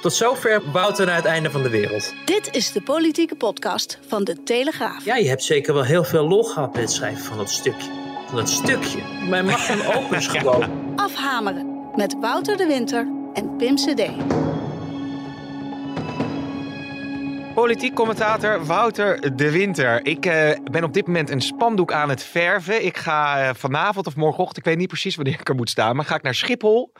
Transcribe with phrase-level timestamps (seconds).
[0.00, 2.14] Tot zover Wouter naar het einde van de wereld.
[2.24, 5.04] Dit is de politieke podcast van De Telegraaf.
[5.04, 7.90] Ja, je hebt zeker wel heel veel lol gehad met het schrijven van dat stukje.
[8.26, 8.98] Van dat stukje.
[9.28, 10.96] Mijn magnum opus gewoon.
[10.96, 14.10] Afhameren met Wouter de Winter en Pim CD.
[17.54, 20.06] Politiek commentator Wouter de Winter.
[20.06, 22.84] Ik eh, ben op dit moment een spandoek aan het verven.
[22.84, 25.96] Ik ga eh, vanavond of morgenochtend, ik weet niet precies wanneer ik er moet staan,
[25.96, 26.92] maar ga ik naar Schiphol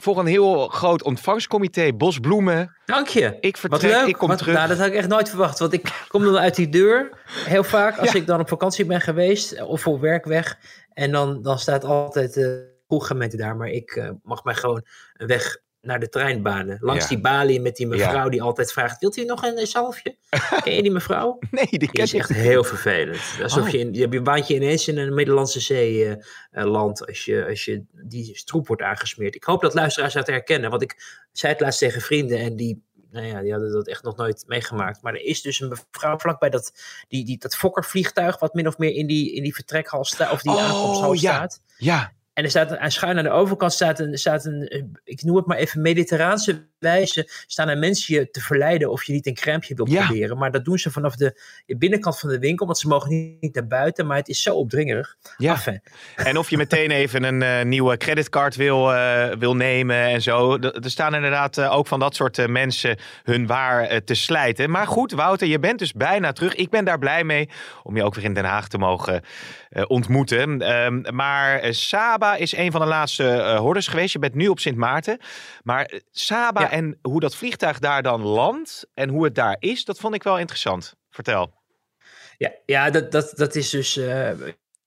[0.00, 2.76] voor een heel groot ontvangstcomité, bosbloemen.
[2.84, 3.36] Dank je.
[3.40, 4.06] Ik Wat leuk.
[4.06, 4.54] ik kom Wat- terug.
[4.54, 5.58] Nou, dat had ik echt nooit verwacht.
[5.58, 7.10] Want ik kom dan uit die deur.
[7.24, 8.18] Heel vaak als Ja.
[8.18, 9.62] ik dan op vakantie ben geweest.
[9.62, 10.58] Of voor werk weg.
[10.92, 13.56] En dan, dan staat altijd de kroeggemeente daar.
[13.56, 16.78] Maar ik eh, mag mij gewoon een weg naar de treinbanen.
[16.80, 17.08] Langs Ja.
[17.08, 18.28] die balie met die mevrouw Ja.
[18.28, 19.00] die altijd vraagt.
[19.00, 20.16] Wilt u nog een, eh, zalfje?
[20.62, 21.38] Ken je die mevrouw?
[21.50, 23.20] Nee, die Die ken is echt heel vervelend.
[23.42, 23.68] Alsof Oh.
[23.70, 26.16] je, in, je hebt je ineens in een Middellandse Zee eh,
[26.50, 29.34] eh, land als je, als je die stroep wordt aangesmeerd.
[29.34, 32.82] Ik hoop dat luisteraars dat herkennen, want ik zei het laatst tegen vrienden en die,
[33.10, 35.02] nou ja, die hadden dat echt nog nooit meegemaakt.
[35.02, 36.72] Maar er is dus een mevrouw vlakbij dat,
[37.08, 40.42] die, die, dat fokkervliegtuig wat min of meer in die, in die vertrekhal staat, of
[40.42, 41.18] die Oh, aankomsthal ja.
[41.18, 41.60] staat.
[41.76, 45.22] Ja, En er staat aan schuin aan de overkant staat een, staat een, eh, ik
[45.22, 49.26] noem het maar even mediterraanse wijze, staan er mensen je te verleiden of je niet
[49.26, 50.04] een crèmeje wilt Ja.
[50.04, 50.38] proberen.
[50.38, 53.54] Maar dat doen ze vanaf de, binnenkant van de winkel, want ze mogen niet, niet
[53.54, 55.16] naar buiten, maar het is zo opdringerig.
[55.36, 55.52] ja.
[55.52, 55.80] Enfin,
[56.16, 60.58] En of je meteen even een eh, nieuwe creditcard wil, eh, wil nemen en zo.
[60.58, 64.70] Er staan inderdaad ook van dat soort mensen hun waar te slijten.
[64.70, 66.54] Maar goed, Wouter, je bent dus bijna terug.
[66.54, 67.48] Ik ben daar blij mee
[67.82, 69.22] om je ook weer in Den Haag te mogen
[69.86, 70.60] ontmoeten.
[70.62, 71.72] Ehm, maar eh,
[72.28, 74.12] Saba is een van de laatste eh, hordes geweest.
[74.12, 75.18] Je bent nu op Sint Maarten.
[75.62, 76.70] Maar eh, Saba Ja.
[76.70, 80.22] en hoe dat vliegtuig daar dan landt en hoe het daar is, dat vond ik
[80.22, 80.94] wel interessant.
[81.10, 81.52] Vertel.
[82.38, 83.96] ja, ja dat, dat, dat is dus.
[83.96, 84.30] eh,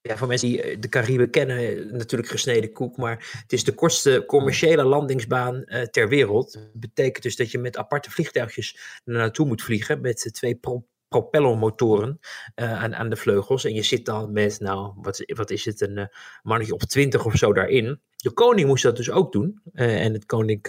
[0.02, 2.98] ja, voor mensen die de Cariben kennen, natuurlijk gesneden koek.
[2.98, 6.54] Maar het is de kortste commerciële landingsbaan ter wereld.
[6.54, 10.02] Dat betekent dus dat je met aparte vliegtuigjes naartoe moet vliegen.
[10.02, 12.20] Met twee pro- propellermotoren
[12.56, 13.66] eh, aan, aan de vleugels.
[13.66, 16.06] En je zit dan met, nou, wat, wat is het, een eh,
[16.42, 18.02] mannetje op twintig of zo daarin.
[18.16, 19.62] De koning moest dat dus ook doen.
[19.74, 20.60] Eh, en het koning,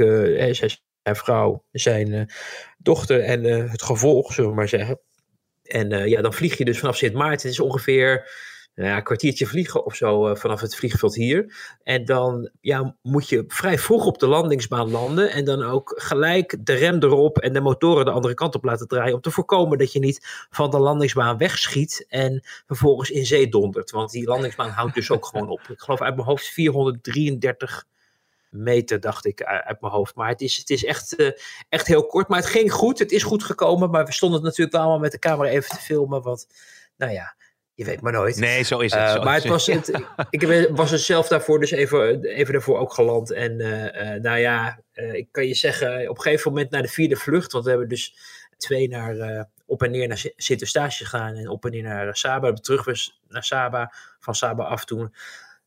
[0.52, 2.30] zijn, vrouw, zijn
[2.78, 5.00] dochter en het gevolg, zullen we maar zeggen.
[5.62, 7.48] En ja, dan vlieg je dus vanaf Sint Maarten.
[7.48, 8.30] Het is ongeveer
[8.74, 11.54] ja, een kwartiertje vliegen of zo eh, vanaf het vliegveld hier.
[11.82, 15.30] En dan ja, moet je vrij vroeg op de landingsbaan landen.
[15.30, 18.88] En dan ook gelijk de rem erop en de motoren de andere kant op laten
[18.88, 19.14] draaien.
[19.14, 22.04] Om te voorkomen dat je niet van de landingsbaan wegschiet.
[22.08, 23.90] En vervolgens in zee dondert.
[23.90, 25.60] Want die landingsbaan houdt dus ook gewoon op.
[25.68, 27.84] Ik geloof uit mijn hoofd 433
[28.50, 30.14] meter, dacht ik uit uit mijn hoofd.
[30.14, 31.30] Maar het is, het is echt, eh,
[31.68, 32.28] echt heel kort.
[32.28, 32.98] Maar het ging goed.
[32.98, 33.90] Het is goed gekomen.
[33.90, 36.22] Maar we stonden natuurlijk allemaal met de camera even te filmen.
[36.22, 36.46] Want,
[36.96, 37.34] nou ja,
[37.84, 38.36] je weet maar nooit.
[38.36, 39.02] Nee, zo is het.
[39.02, 39.90] Eh, zo maar het was, het,
[40.30, 43.32] ik was er zelf daarvoor dus even, even daarvoor ook geland.
[43.32, 46.88] En eh, eh, nou ja, ik kan je zeggen, op een gegeven moment naar de
[46.88, 48.16] vierde vlucht, want we hebben dus
[48.56, 52.52] twee naar, op en neer naar Si- Sint-Eustatius gegaan en op en neer naar Saba.
[52.52, 55.14] Terug was naar Saba, van Saba af toen.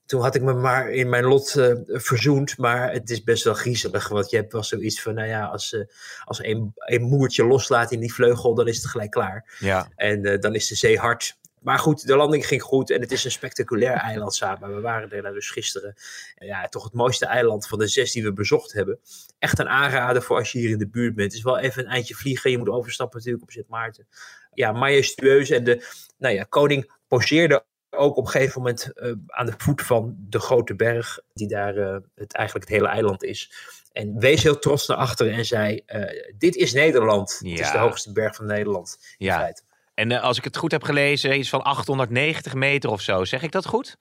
[0.06, 1.52] Toen had ik me maar in mijn lot
[1.88, 4.08] verzoend, maar het is best wel griezelig.
[4.08, 5.78] Want je hebt wel zoiets van, nou ja, als,
[6.24, 9.56] als een, een moertje loslaat in die vleugel, dan is het gelijk klaar.
[9.59, 9.88] Ja.
[9.96, 11.38] En dan is de zee hard.
[11.66, 14.76] Maar goed, de landing ging goed en het is een spectaculair eiland samen.
[14.76, 15.96] We waren er dus gisteren.
[16.36, 19.00] En ja, toch het mooiste eiland van de zes die we bezocht hebben.
[19.40, 21.28] Echt een aanrader voor als je hier in de buurt bent.
[21.28, 22.52] Het is wel even een eindje vliegen.
[22.52, 24.08] Je moet overstappen natuurlijk op Sint Maarten.
[24.53, 25.50] Ja, majestueus.
[25.50, 25.86] En de
[26.18, 30.40] nou ja, koning poseerde ook op een gegeven moment eh, aan de voet van de
[30.40, 31.20] grote berg.
[31.34, 33.53] Die daar eh, het, eigenlijk het hele eiland is.
[33.92, 37.32] En wees heel trots naar achteren en zei: eh, Dit is Nederland.
[37.32, 37.72] Het is Ja.
[37.72, 38.97] de hoogste berg van Nederland.
[39.17, 39.53] In Ja.
[39.96, 43.26] En eh, als ik het goed heb gelezen, iets van 890 meter of zo.
[43.26, 43.97] Zeg ik dat goed?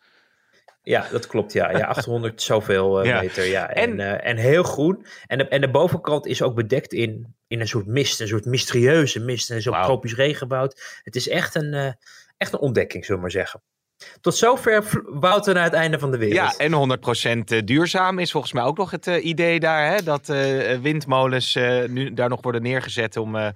[0.83, 1.53] Ja, dat klopt.
[1.53, 3.21] Ja, ja 800 zoveel eh, Ja.
[3.21, 3.45] meter.
[3.45, 3.69] Ja.
[3.71, 5.07] En, En- en, en heel groen.
[5.27, 8.21] En de, en de bovenkant is ook bedekt in, in een soort mist.
[8.21, 9.51] Een soort mysterieuze mist.
[9.51, 9.85] En zo Wauw.
[9.85, 11.01] tropisch regenwoud.
[11.03, 11.93] Het is echt een, eh,
[12.37, 13.63] echt een ontdekking, zullen we maar zeggen.
[14.21, 16.57] Tot zover Wouter naar het einde van de wereld.
[16.57, 16.99] Ja, en
[17.61, 19.91] 100% duurzaam is volgens mij ook nog het eh, idee daar.
[19.91, 20.03] Hè?
[20.03, 23.49] Dat eh, windmolens eh, nu daar nog worden neergezet om eh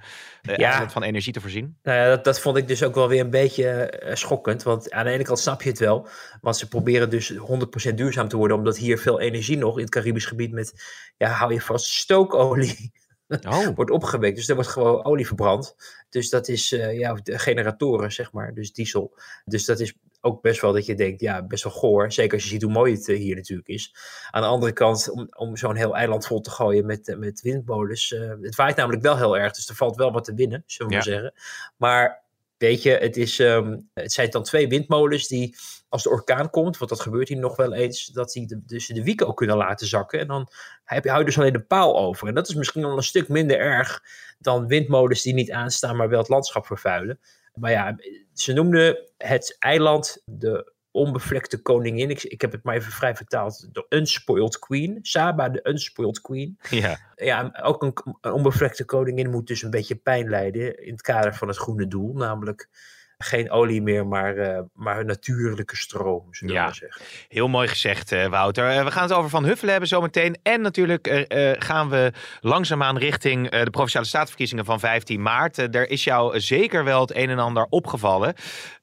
[0.56, 0.90] Ja.
[0.90, 1.76] van energie te voorzien.
[1.82, 4.62] Nou ja, dat, dat vond ik dus ook wel weer een beetje eh, schokkend.
[4.62, 6.08] Want aan de ene kant snap je het wel.
[6.40, 8.56] Want ze proberen dus 100% duurzaam te worden.
[8.56, 10.82] Omdat hier veel energie nog in het Caribisch gebied met,
[11.16, 12.92] ja, hou je vast, stookolie
[13.28, 13.66] oh.
[13.76, 14.36] wordt opgewekt.
[14.36, 15.76] Dus er wordt gewoon olie verbrand.
[16.08, 19.18] Dus dat is uh, ja, de generatoren, zeg maar, dus diesel.
[19.44, 22.12] Dus dat is ook best wel dat je denkt, ja, best wel goor.
[22.12, 23.94] Zeker als je ziet hoe mooi het hier natuurlijk is.
[24.30, 28.14] Aan de andere kant, om, om zo'n heel eiland vol te gooien met, met windmolens.
[28.40, 30.94] het waait namelijk wel heel erg, dus er valt wel wat te winnen, zullen we
[30.94, 31.34] maar zeggen.
[31.76, 32.26] Maar
[32.58, 35.56] Weet je, het, is, um, het zijn dan twee windmolens die,
[35.88, 38.86] als de orkaan komt, want dat gebeurt hier nog wel eens, dat die de, dus
[38.86, 40.20] de wieken ook kunnen laten zakken.
[40.20, 40.48] En dan
[40.84, 42.28] heb je, hou je dus alleen de paal over.
[42.28, 44.02] En dat is misschien wel een stuk minder erg
[44.38, 47.20] dan windmolens die niet aanstaan, maar wel het landschap vervuilen.
[47.60, 47.96] Maar ja,
[48.32, 52.10] ze noemden het eiland de onbevlekte koningin.
[52.10, 53.68] Ik, ik heb het maar even vrij vertaald.
[53.72, 54.98] De Unspoiled Queen.
[55.02, 56.58] Saba, de Unspoiled Queen.
[56.70, 56.98] Ja.
[57.16, 61.34] Ja, ook een, een onbevlekte koningin moet dus een beetje pijn lijden in het kader
[61.34, 62.14] van het groene doel.
[62.14, 62.68] Namelijk
[63.18, 67.02] geen olie meer, maar, uh, maar natuurlijke stroom, zullen ja, zeggen.
[67.28, 68.76] Heel mooi gezegd, uh, Wouter.
[68.76, 70.36] Uh, we gaan het over Van Huffelen hebben zometeen.
[70.42, 71.26] En natuurlijk
[71.58, 75.58] gaan we langzaamaan richting de Provinciale Staatsverkiezingen van 15 maart.
[75.58, 78.34] er is jou zeker wel het een en ander opgevallen.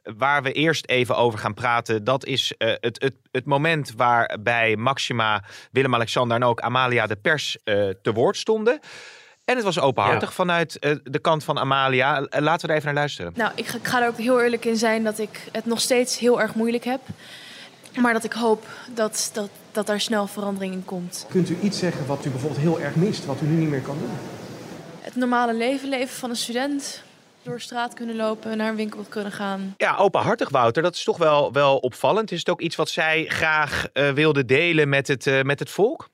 [0.03, 5.43] Waar we eerst even over gaan praten, dat is het, het, het moment waarbij Maxima,
[5.71, 7.57] Willem-Alexander en ook Amalia de pers
[8.01, 8.79] te woord stonden.
[9.45, 12.19] En het was openhartig vanuit uh, de kant van Amalia.
[12.19, 13.33] Uh, laten we er even naar luisteren.
[13.35, 15.81] Nou, ik ga, ik ga, er ook heel eerlijk in zijn dat ik het nog
[15.81, 17.01] steeds heel erg moeilijk heb.
[17.95, 21.25] Maar dat ik hoop dat, dat, dat daar snel verandering in komt.
[21.29, 23.81] Kunt u iets zeggen wat u bijvoorbeeld heel erg mist, wat u nu niet meer
[23.81, 24.09] kan doen?
[24.99, 27.03] Het normale leven leven van een student.
[27.41, 29.73] Door straat kunnen lopen, naar een winkel kunnen gaan.
[29.77, 32.31] Ja, openhartig Wouter, dat is toch wel, wel opvallend.
[32.31, 36.09] Is het ook iets wat zij graag uh, wilde delen met het, met het volk?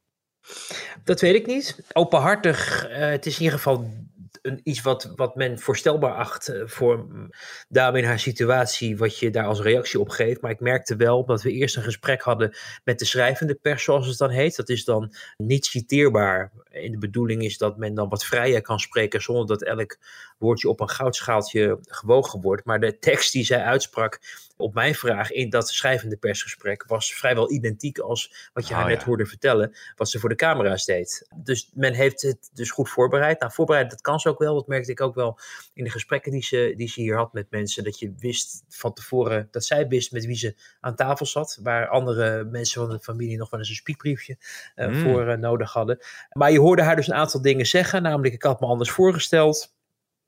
[1.03, 1.77] Dat weet ik niet.
[1.93, 3.89] Openhartig, uh, het is in ieder geval
[4.41, 7.05] een, iets wat, wat men voorstelbaar acht uh, voor
[7.69, 10.41] dame in haar situatie, wat je daar als reactie op geeft.
[10.41, 14.07] Maar ik merkte wel dat we eerst een gesprek hadden met de schrijvende pers, zoals
[14.07, 14.55] het dan heet.
[14.55, 16.51] Dat is dan niet citeerbaar.
[16.71, 19.97] En de bedoeling is dat men dan wat vrijer kan spreken zonder dat elk
[20.37, 22.65] woordje op een goudschaaltje gewogen wordt.
[22.65, 24.19] Maar de tekst die zij uitsprak
[24.61, 28.89] op mijn vraag in dat schrijvende persgesprek was vrijwel identiek als wat je haar oh,
[28.89, 31.27] net hoorde vertellen, wat ze voor de camera's deed.
[31.35, 33.39] Dus men heeft het dus goed voorbereid.
[33.39, 34.55] Nou, voorbereid, dat kan ze ook wel.
[34.55, 35.39] Dat merkte ik ook wel
[35.73, 37.83] in de gesprekken die ze, die ze hier had met mensen.
[37.83, 41.59] Dat je wist van tevoren, dat zij wist met wie ze aan tafel zat.
[41.63, 44.37] Waar andere mensen van de familie nog wel eens een spiekbriefje
[44.75, 45.97] uh, voor uh, nodig hadden.
[46.31, 48.01] Maar je hoorde haar dus een aantal dingen zeggen.
[48.01, 49.79] Namelijk, ik had me anders voorgesteld.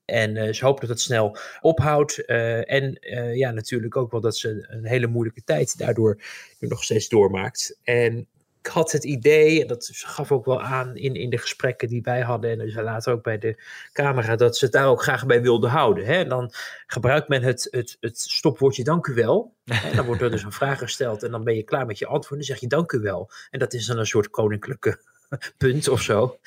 [0.05, 2.23] En uh, ze hopen dat het snel ophoudt.
[2.25, 6.21] Uh, en uh, ja, natuurlijk ook wel dat ze een hele moeilijke tijd daardoor
[6.59, 7.79] nog steeds doormaakt.
[7.83, 8.27] En
[8.63, 12.01] ik had het idee, en dat gaf ook wel aan in, in de gesprekken die
[12.01, 13.63] wij hadden, en dus later ook bij de
[13.94, 16.06] camera, dat ze het daar ook graag bij wilden houden.
[16.06, 16.25] Hè?
[16.25, 16.51] Dan
[16.88, 19.53] gebruikt men het, het, het stopwoordje dank u wel.
[19.65, 22.06] En dan wordt er dus een vraag gesteld en dan ben je klaar met je
[22.06, 22.39] antwoord.
[22.39, 23.29] Dan zeg je dank u wel.
[23.49, 24.99] En dat is dan een soort koninklijke
[25.57, 26.39] punt of zo,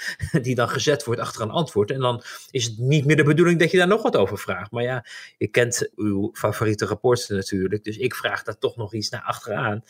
[0.43, 1.91] die dan gezet wordt achter een antwoord.
[1.91, 4.71] En dan is het niet meer de bedoeling dat je daar nog wat over vraagt.
[4.71, 5.05] Maar ja,
[5.39, 9.85] je kent uw favoriete rapporten natuurlijk, dus ik vraag daar toch nog iets naar achteraan.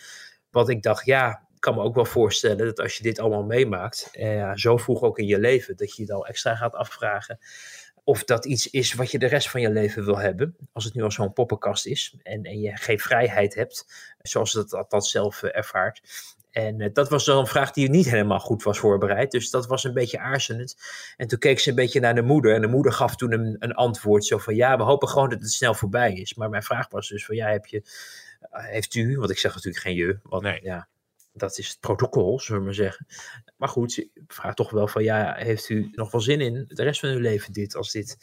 [0.50, 3.44] Want ik dacht, ja, ik kan me ook wel voorstellen dat als je dit allemaal
[3.44, 7.38] meemaakt, eh, zo vroeg ook in je leven, dat je je dan extra gaat afvragen
[8.06, 10.56] of dat iets is wat je de rest van je leven wil hebben.
[10.72, 13.86] Als het nu al zo'n poppenkast is en, en je geen vrijheid hebt,
[14.18, 16.02] zoals dat, dat zelf uh, ervaart.
[16.56, 19.30] En uh, dat was dan een vraag die niet helemaal goed was voorbereid.
[19.30, 20.76] Dus dat was een beetje aarzelend.
[21.16, 22.54] En toen keek ze een beetje naar de moeder.
[22.54, 24.24] En de moeder gaf toen een, een antwoord.
[24.24, 26.34] Zo van ja, we hopen gewoon dat het snel voorbij is.
[26.34, 27.82] Maar mijn vraag was dus van ja, heb je,
[28.52, 30.18] uh, heeft u, want ik zeg natuurlijk geen je.
[30.22, 30.60] Want nee.
[30.62, 30.88] ja,
[31.32, 33.06] dat is het protocol, zullen we maar zeggen.
[33.56, 36.82] Maar goed, ik vraag toch wel van ja, heeft u nog wel zin in de
[36.82, 38.16] rest van uw leven dit, als dit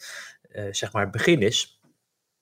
[0.52, 1.80] uh, zeg maar het begin is?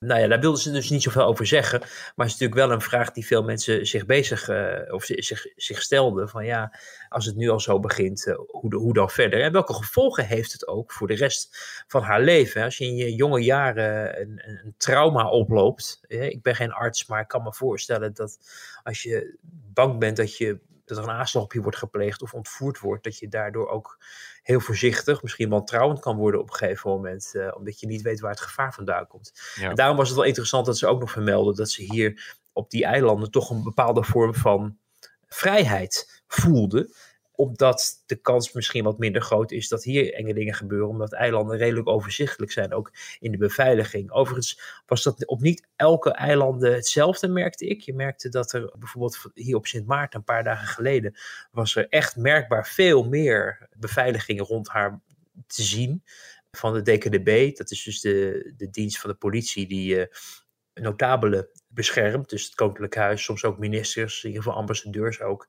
[0.02, 1.80] Nou ja, daar wilden ze dus niet zoveel over zeggen.
[1.80, 5.46] Maar het is natuurlijk wel een vraag die veel mensen zich bezig uh, of zich,
[5.56, 6.28] zich stelden.
[6.28, 6.78] Van ja,
[7.08, 9.42] als het nu al zo begint, uh, hoe, hoe dan verder?
[9.42, 11.56] En welke gevolgen heeft het ook voor de rest
[11.86, 12.62] van haar leven?
[12.62, 16.00] Als je in je jonge jaren een, een trauma oploopt.
[16.08, 18.38] ik ben geen arts, maar ik kan me voorstellen dat
[18.82, 19.36] als je
[19.74, 20.58] bang bent dat je
[20.94, 23.98] dat er een aanslag op je wordt gepleegd of ontvoerd wordt, dat je daardoor ook
[24.42, 28.02] heel voorzichtig, misschien wel trouwend kan worden op een gegeven moment, uh, omdat je niet
[28.02, 29.32] weet waar het gevaar vandaan komt.
[29.54, 29.68] Ja.
[29.68, 32.70] En daarom was het wel interessant dat ze ook nog vermelden dat ze hier op
[32.70, 34.78] die eilanden toch een bepaalde vorm van
[35.26, 36.92] vrijheid voelden
[37.34, 41.56] omdat de kans misschien wat minder groot is dat hier enge dingen gebeuren, omdat eilanden
[41.56, 44.10] redelijk overzichtelijk zijn, ook in de beveiliging.
[44.10, 47.80] Overigens was dat op niet elke eilanden hetzelfde, merkte ik.
[47.80, 51.14] Je merkte dat er bijvoorbeeld hier op Sint Maarten een paar dagen geleden,
[51.50, 55.00] was er echt merkbaar veel meer beveiliging rond haar
[55.46, 56.02] te zien
[56.50, 57.56] van de DKDB.
[57.56, 60.04] Dat is dus de, de dienst van de politie die uh,
[60.74, 62.28] notabelen beschermt.
[62.28, 65.48] Dus het Koninklijk Huis, soms ook ministers, in ieder geval ambassadeurs ook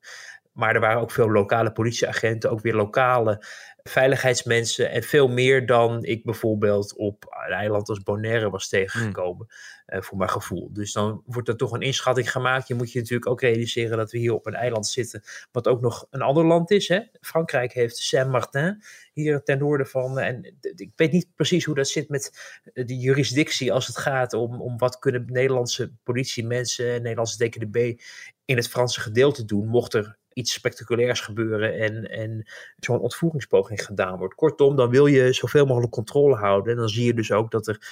[0.53, 3.45] maar er waren ook veel lokale politieagenten, ook weer lokale
[3.83, 9.47] veiligheidsmensen en veel meer dan ik bijvoorbeeld op een eiland als Bonaire was tegengekomen,
[9.87, 10.73] uh, voor mijn gevoel.
[10.73, 12.67] Dus dan wordt er toch een inschatting gemaakt.
[12.67, 15.81] Je moet je natuurlijk ook realiseren dat we hier op een eiland zitten, wat ook
[15.81, 16.87] nog een ander land is.
[16.87, 16.99] Hè?
[17.21, 18.83] Frankrijk heeft Saint-Martin,
[19.13, 20.19] hier ten noorden van.
[20.19, 22.31] En ik weet niet precies hoe dat zit met
[22.73, 27.99] de jurisdictie als het gaat om, om wat kunnen Nederlandse politiemensen, Nederlandse DKDB
[28.45, 32.47] in het Franse gedeelte doen, mocht er iets spectaculairs gebeuren en, en
[32.79, 34.35] zo'n ontvoeringspoging gedaan wordt.
[34.35, 36.71] Kortom, dan wil je zoveel mogelijk controle houden.
[36.71, 37.87] En dan zie je dus ook dat er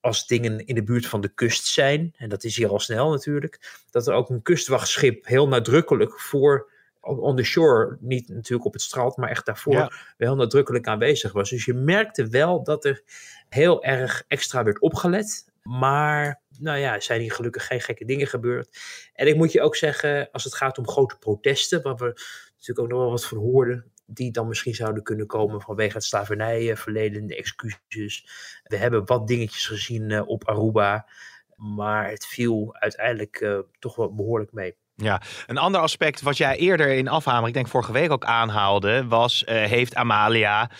[0.00, 3.10] als dingen in de buurt van de kust zijn, en dat is hier al snel
[3.10, 8.72] natuurlijk, dat er ook een kustwachtschip heel nadrukkelijk voor on the shore, niet natuurlijk op
[8.72, 9.92] het strand, maar echt daarvoor ja.
[10.16, 11.50] wel nadrukkelijk aanwezig was.
[11.50, 13.02] Dus je merkte wel dat er
[13.48, 15.46] heel erg extra werd opgelet.
[15.66, 18.78] Maar nou ja, zijn hier gelukkig geen gekke dingen gebeurd.
[19.12, 22.20] En ik moet je ook zeggen, als het gaat om grote protesten, waar we
[22.50, 26.04] natuurlijk ook nog wel wat van hoorden, die dan misschien zouden kunnen komen vanwege het
[26.04, 28.28] slavernijverleden, de excuses.
[28.62, 31.08] We hebben wat dingetjes gezien uh, op Aruba,
[31.56, 34.76] maar het viel uiteindelijk uh, toch wel behoorlijk mee.
[34.94, 39.06] Ja, een ander aspect wat jij eerder in afhamer, ik denk vorige week ook aanhaalde,
[39.06, 40.70] was uh, heeft Amalia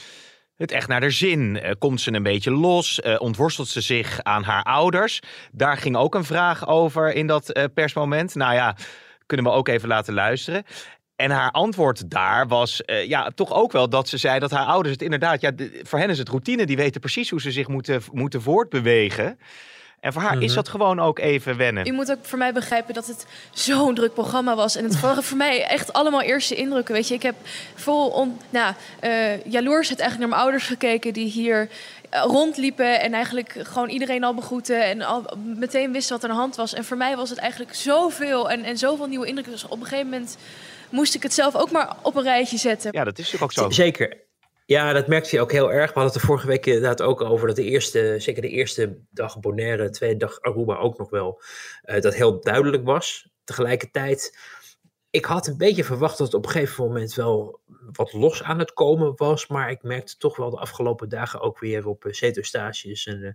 [0.56, 1.60] het echt naar de zin?
[1.62, 3.00] Uh, komt ze een beetje los?
[3.04, 5.20] Uh, ontworstelt ze zich aan haar ouders?
[5.52, 8.34] Daar ging ook een vraag over in dat uh, persmoment.
[8.34, 8.76] Nou ja,
[9.26, 10.64] kunnen we ook even laten luisteren.
[11.16, 14.92] En haar antwoord daar was ja, toch ook wel dat ze zei dat haar ouders
[14.92, 18.02] het inderdaad, ja, voor hen is het routine, die weten precies hoe ze zich moeten,
[18.12, 19.38] moeten voortbewegen.
[20.00, 20.54] En voor haar is mhm.
[20.54, 21.86] dat gewoon ook even wennen.
[21.86, 24.76] U moet ook voor mij begrijpen dat het zo'n druk programma was.
[24.76, 26.94] En het waren voor mij echt allemaal eerste indrukken.
[26.94, 27.34] Weet je, ik heb
[27.74, 28.74] vol on, nou,
[29.04, 31.68] uh, jaloers het eigenlijk naar mijn ouders gekeken die hier
[32.10, 36.34] eh, rondliepen en eigenlijk gewoon iedereen al begroeten en al meteen wisten wat er aan
[36.34, 36.74] de hand was.
[36.74, 39.52] En voor mij was het eigenlijk zoveel en, en zoveel nieuwe indrukken.
[39.52, 40.36] Dus op een gegeven moment
[40.90, 42.90] moest ik het zelf ook maar op een rijtje zetten.
[42.92, 43.70] Ja, dat is natuurlijk ook zo.
[43.70, 44.25] Zeker.
[44.66, 45.92] Ja, dat merkte je ook heel erg.
[45.92, 48.98] We hadden het er vorige week inderdaad ook over dat de eerste, zeker de eerste
[49.10, 51.42] dag Bonaire, de tweede dag Aruba ook nog wel,
[51.84, 53.28] uh, dat heel duidelijk was.
[53.44, 54.38] Tegelijkertijd,
[55.10, 57.60] ik had een beetje verwacht dat het op een gegeven moment wel
[57.92, 59.46] wat los aan het komen was.
[59.46, 63.32] Maar ik merkte toch wel de afgelopen dagen ook weer op uh, Eustatius en, uh,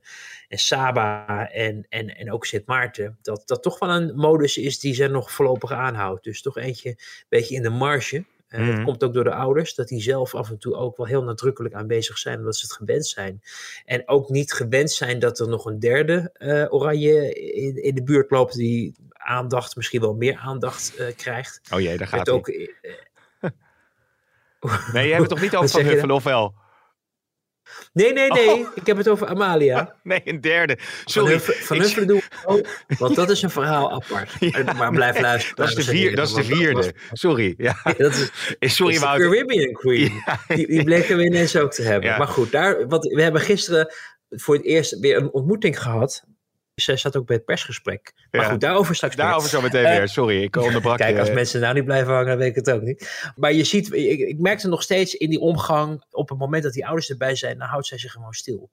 [0.48, 3.18] en Saba en, en, en ook Sint Maarten.
[3.22, 6.24] Dat dat toch wel een modus is die ze nog voorlopig aanhoudt.
[6.24, 8.26] Dus toch eentje een beetje in de marge.
[8.52, 8.70] Mm.
[8.70, 11.24] Het komt ook door de ouders, dat die zelf af en toe ook wel heel
[11.24, 13.42] nadrukkelijk aanwezig zijn, omdat ze het gewend zijn.
[13.86, 18.04] En ook niet gewend zijn dat er nog een derde uh, oranje in, in de
[18.04, 21.62] buurt loopt, die aandacht, misschien wel meer aandacht uh, krijgt.
[21.74, 22.48] Oh jee, daar gaat het ook.
[24.94, 26.54] nee, jij hebt het toch niet over Van Huffelen, of wel?
[27.94, 28.50] Nee, nee, nee.
[28.50, 28.68] Oh.
[28.76, 29.60] Ik heb het over Amalia.
[30.04, 30.78] Nee, een derde.
[31.06, 31.40] Sorry.
[31.40, 32.22] Van Huffelen doen.
[33.00, 34.32] Want dat is een verhaal apart.
[34.40, 35.56] Ja, maar blijf luisteren.
[35.56, 36.94] Dat is de, vier, dat is de vierde.
[37.12, 37.54] Sorry.
[37.62, 37.76] Ja.
[37.98, 40.22] dat is, Sorry, de Caribbean Queen.
[40.26, 40.56] Ja.
[40.56, 42.18] Die, die bleken we ineens ook te hebben.
[42.18, 43.94] Maar goed, daar, wat, we hebben gisteren
[44.30, 46.24] voor het eerst weer een ontmoeting gehad
[46.84, 48.14] zij zat ook bij het persgesprek.
[48.32, 50.08] Maar goed, daarover straks Daarover zo meteen weer.
[50.08, 52.82] Sorry, ik onderbrak Kijk, als mensen nou niet blijven hangen, dan weet ik het ook
[52.82, 53.32] niet.
[53.36, 56.74] Maar je ziet, ik, ik merkte nog steeds in die omgang, op het moment dat
[56.74, 58.70] die ouders erbij zijn, dan houdt zij zich gewoon stil.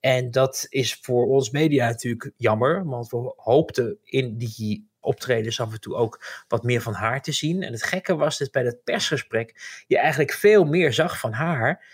[0.00, 5.72] En dat is voor ons media natuurlijk jammer, want we hoopten in die optredens af
[5.72, 7.62] en toe ook wat meer van haar te zien.
[7.62, 11.84] En het gekke was dat bij dat persgesprek je eigenlijk veel meer zag van haar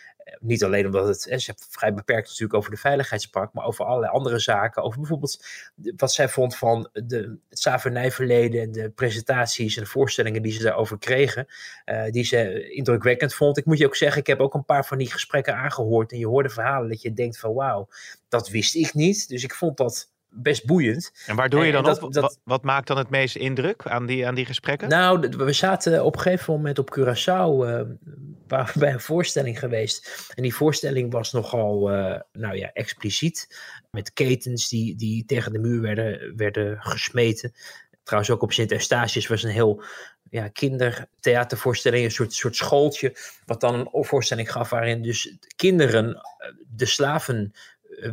[0.40, 4.12] niet alleen omdat het, ze heeft vrij beperkt natuurlijk over de veiligheidspark, maar over allerlei
[4.12, 4.82] andere zaken.
[4.82, 5.44] Over bijvoorbeeld
[5.96, 10.62] wat zij vond van de, het slavernijverleden en de presentaties en de voorstellingen die ze
[10.62, 11.46] daarover kregen.
[11.86, 13.56] Uh, die ze indrukwekkend vond.
[13.56, 16.12] Ik moet je ook zeggen, ik heb ook een paar van die gesprekken aangehoord.
[16.12, 17.88] En je hoorde verhalen dat je denkt van wauw,
[18.28, 19.28] dat wist ik niet.
[19.28, 21.12] Dus ik vond dat best boeiend.
[21.26, 22.12] En waar doe je dan dat, op?
[22.12, 24.88] Dat, wat, maakt dan het meeste indruk aan die, aan die gesprekken?
[24.88, 27.80] Nou, we zaten op een gegeven moment op Curaçao uh,
[28.74, 30.30] bij een voorstelling geweest.
[30.34, 33.58] En die voorstelling was nogal, uh, nou ja, expliciet.
[33.90, 37.52] Met ketens die, die tegen de muur werden, werden gesmeten.
[38.02, 39.82] Trouwens ook op Sint Eustatius was een heel
[40.30, 43.16] ja, kindertheatervoorstelling, een soort, soort schooltje,
[43.46, 47.52] wat dan een voorstelling gaf waarin dus kinderen eh, de slaven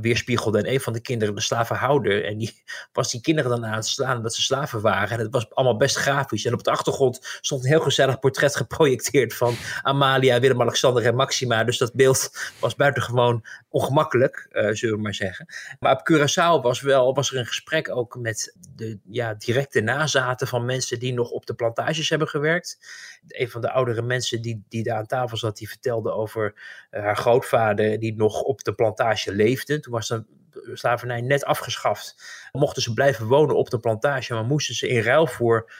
[0.01, 0.57] weerspiegelde.
[0.57, 2.63] En een van de kinderen, de slavenhouder, en die
[2.93, 5.09] was die kinderen dan aan het slaan omdat ze slaven waren.
[5.09, 6.45] En het was allemaal best grafisch.
[6.45, 11.63] En op de achtergrond stond een heel gezellig portret geprojecteerd van Amalia, Willem-Alexander en Maxima.
[11.63, 15.45] Dus dat beeld was buitengewoon ongemakkelijk, uh, zullen we maar zeggen.
[15.79, 20.47] Maar op Curaçao was, wel, was er een gesprek ook met de ja, directe nazaten
[20.47, 22.79] van mensen die nog op de plantages hebben gewerkt.
[23.27, 26.53] Een van de oudere mensen die, die daar aan tafel zat, die vertelde over
[26.91, 29.79] uh, haar grootvader die nog op de plantage leefde.
[29.79, 30.25] Toen was de
[30.73, 32.15] slavernij net afgeschaft.
[32.51, 35.71] Mochten ze blijven wonen op de plantage, maar moesten ze in ruil voor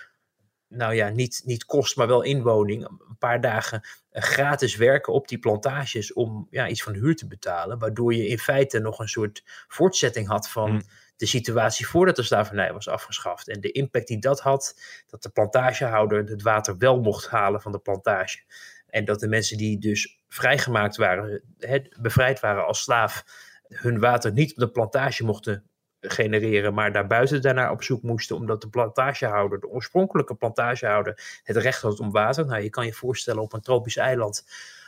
[0.76, 5.40] nou ja, niet, niet kost, maar wel inwoning, een paar dagen gratis werken op die
[5.40, 7.80] plantages om ja, iets van huur te betalen.
[7.80, 10.82] Waardoor je in feite nog een soort voortzetting had van Mm.
[11.18, 13.50] de situatie voordat de slavernij was afgeschaft.
[13.50, 17.72] En de impact die dat had, dat de plantagehouder het water wel mocht halen van
[17.72, 18.44] de plantage.
[18.88, 23.24] En dat de mensen die dus vrijgemaakt waren, hè, bevrijd waren als slaaf,
[23.68, 25.64] hun water niet op de plantage mochten
[26.08, 31.82] genereren, maar daarbuiten daarnaar op zoek moesten, omdat de plantagehouder, de oorspronkelijke plantagehouder, het recht
[31.82, 32.46] had om water.
[32.46, 34.46] Nou, je kan je voorstellen op een tropisch eiland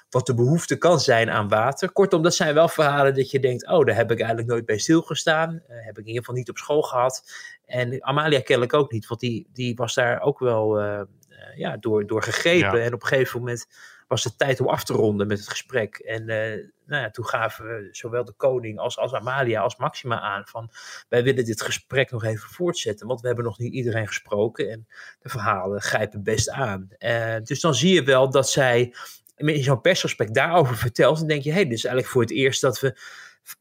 [0.09, 1.91] wat de behoefte kan zijn aan water.
[1.91, 4.77] Kortom, dat zijn wel verhalen dat je denkt, oh, daar heb ik eigenlijk nooit bij
[4.77, 5.53] stilgestaan.
[5.53, 7.23] Uh, heb ik in ieder geval niet op school gehad.
[7.65, 11.77] En Amalia kennelijk ook niet, want die, die was daar ook wel uh, uh, ja,
[11.77, 12.79] door, door gegrepen.
[12.79, 12.85] Ja.
[12.85, 13.67] En op een gegeven moment
[14.07, 15.95] was het tijd om af te ronden met het gesprek.
[15.95, 20.45] En uh, nou ja, toen gaven zowel de koning als, als Amalia als Maxima aan
[20.45, 20.69] van
[21.09, 24.87] wij willen dit gesprek nog even voortzetten, want we hebben nog niet iedereen gesproken en
[25.19, 26.87] de verhalen grijpen best aan.
[26.99, 28.93] Uh, dus dan zie je wel dat zij
[29.35, 32.31] in zo'n persgesprek daarover vertelt, dan denk je, hé, hey, dit is eigenlijk voor het
[32.31, 32.97] eerst dat we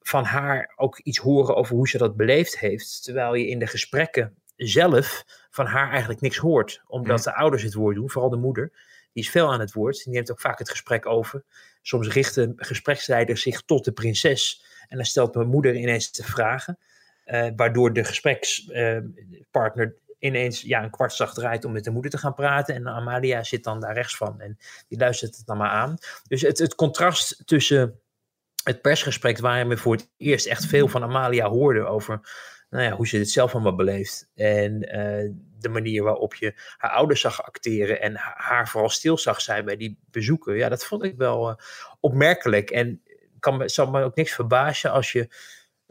[0.02, 3.66] van haar ook iets horen over hoe ze dat beleefd heeft, terwijl je in de
[3.66, 8.36] gesprekken zelf van haar eigenlijk niks hoort, omdat de ouders het woord doen, vooral de
[8.36, 8.72] moeder.
[9.14, 10.04] Die is veel aan het woord.
[10.04, 11.44] Die neemt ook vaak het gesprek over.
[11.83, 14.64] Soms richt de gespreksleider zich tot de prinses.
[14.88, 16.78] En dan stelt mijn moeder ineens de vragen.
[17.26, 22.18] Uh, waardoor de gesprekspartner uh, ineens ja, een kwartslag draait om met de moeder te
[22.18, 22.75] gaan praten.
[22.75, 24.40] En Amalia zit dan daar rechts van.
[24.40, 25.97] En die luistert het dan maar aan.
[26.28, 28.00] Dus het, het contrast tussen
[28.64, 32.21] het persgesprek waarin we voor het eerst echt veel van Amalia hoorden over
[32.71, 34.30] nou ja, hoe ze dit zelf allemaal beleeft.
[34.35, 35.30] En uh,
[35.64, 39.76] de manier waarop je haar ouders zag acteren en haar vooral stil zag zijn bij
[39.76, 40.56] die bezoeken.
[40.56, 41.56] Ja, dat vond ik wel uh,
[42.00, 42.71] opmerkelijk.
[42.71, 43.02] En
[43.38, 45.28] kan me, zal me ook niks verbazen als je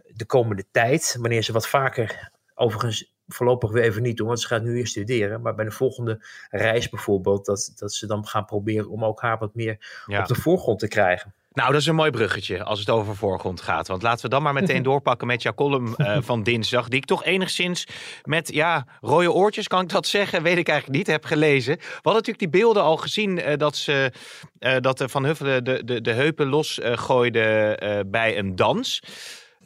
[0.08, 4.48] de komende tijd, wanneer ze wat vaker, overigens voorlopig weer even niet doen, want ze
[4.48, 8.46] gaat nu weer studeren, maar bij de volgende reis bijvoorbeeld, dat, dat ze dan gaan
[8.46, 10.20] proberen om ook haar wat meer ja.
[10.20, 11.34] op de voorgrond te krijgen.
[11.54, 13.88] Nou, dat is een mooi bruggetje als het over voorgrond gaat.
[13.88, 16.88] Want laten we dan maar meteen doorpakken met jouw column uh, van dinsdag.
[16.88, 17.88] Die ik toch enigszins
[18.24, 20.44] met, ja, rode oortjes, kan ik dat zeggen?
[20.44, 21.76] Weet ik eigenlijk niet, heb gelezen.
[21.76, 24.12] We hadden natuurlijk die beelden al gezien uh, dat, ze,
[24.60, 29.02] uh, dat Van Huffelen de, de, de heupen losgooide bij een dans.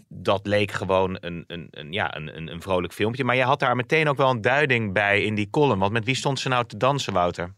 [0.09, 3.23] Dat leek gewoon een, een, een, ja, een, een vrolijk filmpje.
[3.23, 5.79] Maar je had daar meteen ook wel een duiding bij in die column.
[5.79, 7.53] Want met wie stond ze nou te dansen, Wouter?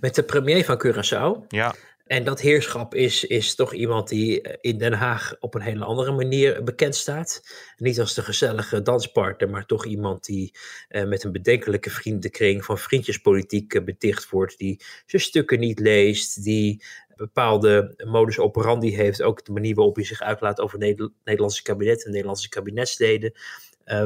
[0.00, 1.46] Met de premier van Curaçao.
[1.48, 1.74] Ja.
[2.06, 6.12] En dat heerschap is, is toch iemand die in Den Haag op een hele andere
[6.12, 7.42] manier bekend staat.
[7.76, 10.54] Niet als de gezellige danspartner, maar toch iemand die
[10.88, 14.58] eh, met een bedenkelijke vriendenkring van vriendjespolitiek eh, beticht wordt.
[14.58, 16.84] Die zijn stukken niet leest, die
[17.16, 19.22] bepaalde modus operandi heeft.
[19.22, 23.32] Ook de manier waarop hij zich uitlaat over Nederlandse kabinet en Nederlandse kabinetsleden.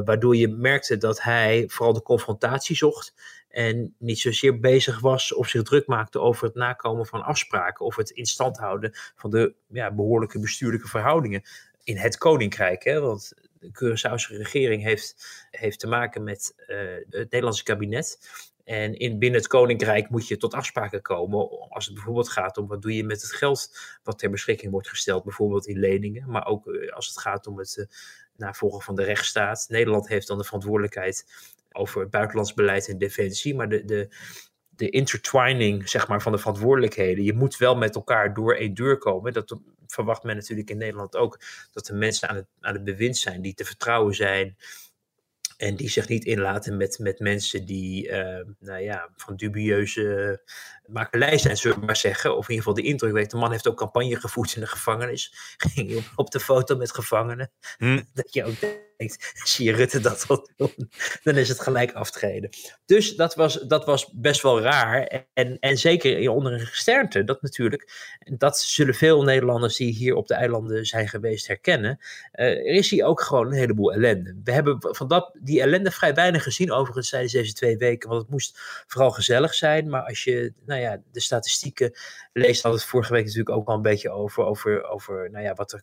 [0.05, 3.15] Waardoor je merkte dat hij vooral de confrontatie zocht.
[3.57, 7.85] En niet zozeer bezig was of zich druk maakte over het nakomen van afspraken.
[7.85, 11.42] Of het in stand houden van de ja, behoorlijke bestuurlijke verhoudingen
[11.83, 12.85] in het koninkrijk.
[12.85, 13.01] Hè?
[13.01, 18.19] Want de Curaçaose regering heeft, heeft te maken met uh, het Nederlandse kabinet.
[18.64, 22.66] En in, binnen het koninkrijk moet je tot afspraken komen als het bijvoorbeeld gaat om
[22.66, 26.47] wat doe je met het geld wat ter beschikking wordt gesteld, bijvoorbeeld in leningen, maar
[26.47, 27.87] ook als het gaat om het
[28.38, 29.66] navolgen van de rechtsstaat.
[29.68, 31.27] Nederland heeft dan de verantwoordelijkheid
[31.72, 34.09] over buitenlands beleid en defensie, maar de, de,
[34.68, 38.99] de intertwining zeg maar, van de verantwoordelijkheden, je moet wel met elkaar door één deur
[38.99, 39.33] komen.
[39.33, 41.40] Dat verwacht men natuurlijk in Nederland ook,
[41.72, 44.57] dat de mensen aan het, aan het bewind zijn die te vertrouwen zijn,
[45.57, 50.40] en die zich niet inlaten met, met mensen die, uh, nou ja, van dubieuze
[50.88, 52.37] makelij zijn, zullen we maar zeggen.
[52.37, 53.31] Of in ieder geval de indruk wekt.
[53.31, 55.35] De man heeft ook campagne gevoerd in de gevangenis.
[55.75, 57.51] Ging op, op de foto met gevangenen.
[57.79, 58.03] Hm.
[58.14, 58.61] Dat je ook
[58.96, 60.90] denkt, zie je Rutte dat al doen?
[61.25, 62.51] Dan is het gelijk aftreden.
[62.87, 65.25] Dus dat was, dat was best wel raar.
[65.35, 67.92] En, en zeker onder een gesternte, dat natuurlijk.
[68.37, 71.99] Dat zullen veel Nederlanders die hier op de eilanden zijn geweest herkennen.
[72.35, 74.37] Uh, er is hier ook gewoon een heleboel ellende.
[74.44, 78.09] We hebben van dat, die ellende vrij weinig gezien overigens tijdens deze twee weken.
[78.09, 79.88] Want het moest vooral gezellig zijn.
[79.88, 81.93] Maar als je nou ja, de statistieken
[82.33, 85.55] leest, had het vorige week natuurlijk ook al een beetje over, over, over nou ja,
[85.55, 85.83] wat er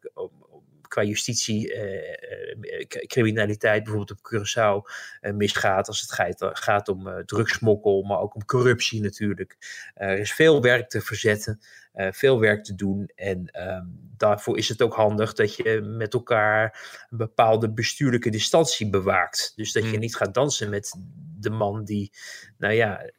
[0.94, 5.88] qua justitie, eh, criminaliteit bijvoorbeeld op Curaçao eh, misgaat.
[5.88, 9.58] Als het gaat, gaat om eh, drugsmokkel, maar ook om corruptie natuurlijk.
[9.94, 11.60] er is veel werk te verzetten,
[11.94, 13.10] veel werk te doen.
[13.16, 13.86] En ehm,
[14.18, 16.80] daarvoor is het ook handig dat je met elkaar
[17.10, 19.54] een bepaalde bestuurlijke distantie bewaakt.
[19.56, 20.96] Dus dat je niet gaat dansen met
[21.40, 22.12] de man die,
[22.58, 23.10] nou ja,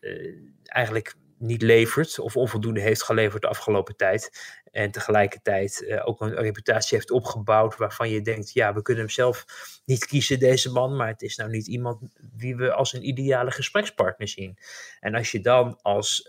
[0.62, 4.52] eigenlijk niet levert of onvoldoende heeft geleverd de afgelopen tijd.
[4.72, 9.44] En tegelijkertijd ook een reputatie heeft opgebouwd waarvan je denkt, ja, we kunnen hem zelf
[9.84, 12.00] niet kiezen, deze man, maar het is nou niet iemand
[12.36, 14.58] wie we als een ideale gesprekspartner zien.
[15.00, 16.28] En als je dan als,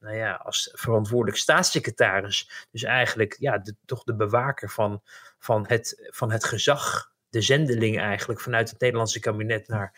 [0.00, 5.02] nou ja, als verantwoordelijk staatssecretaris, dus eigenlijk ja, toch de bewaker van,
[5.38, 9.94] van, het, van het gezag, de zendeling eigenlijk vanuit het Nederlandse kabinet naar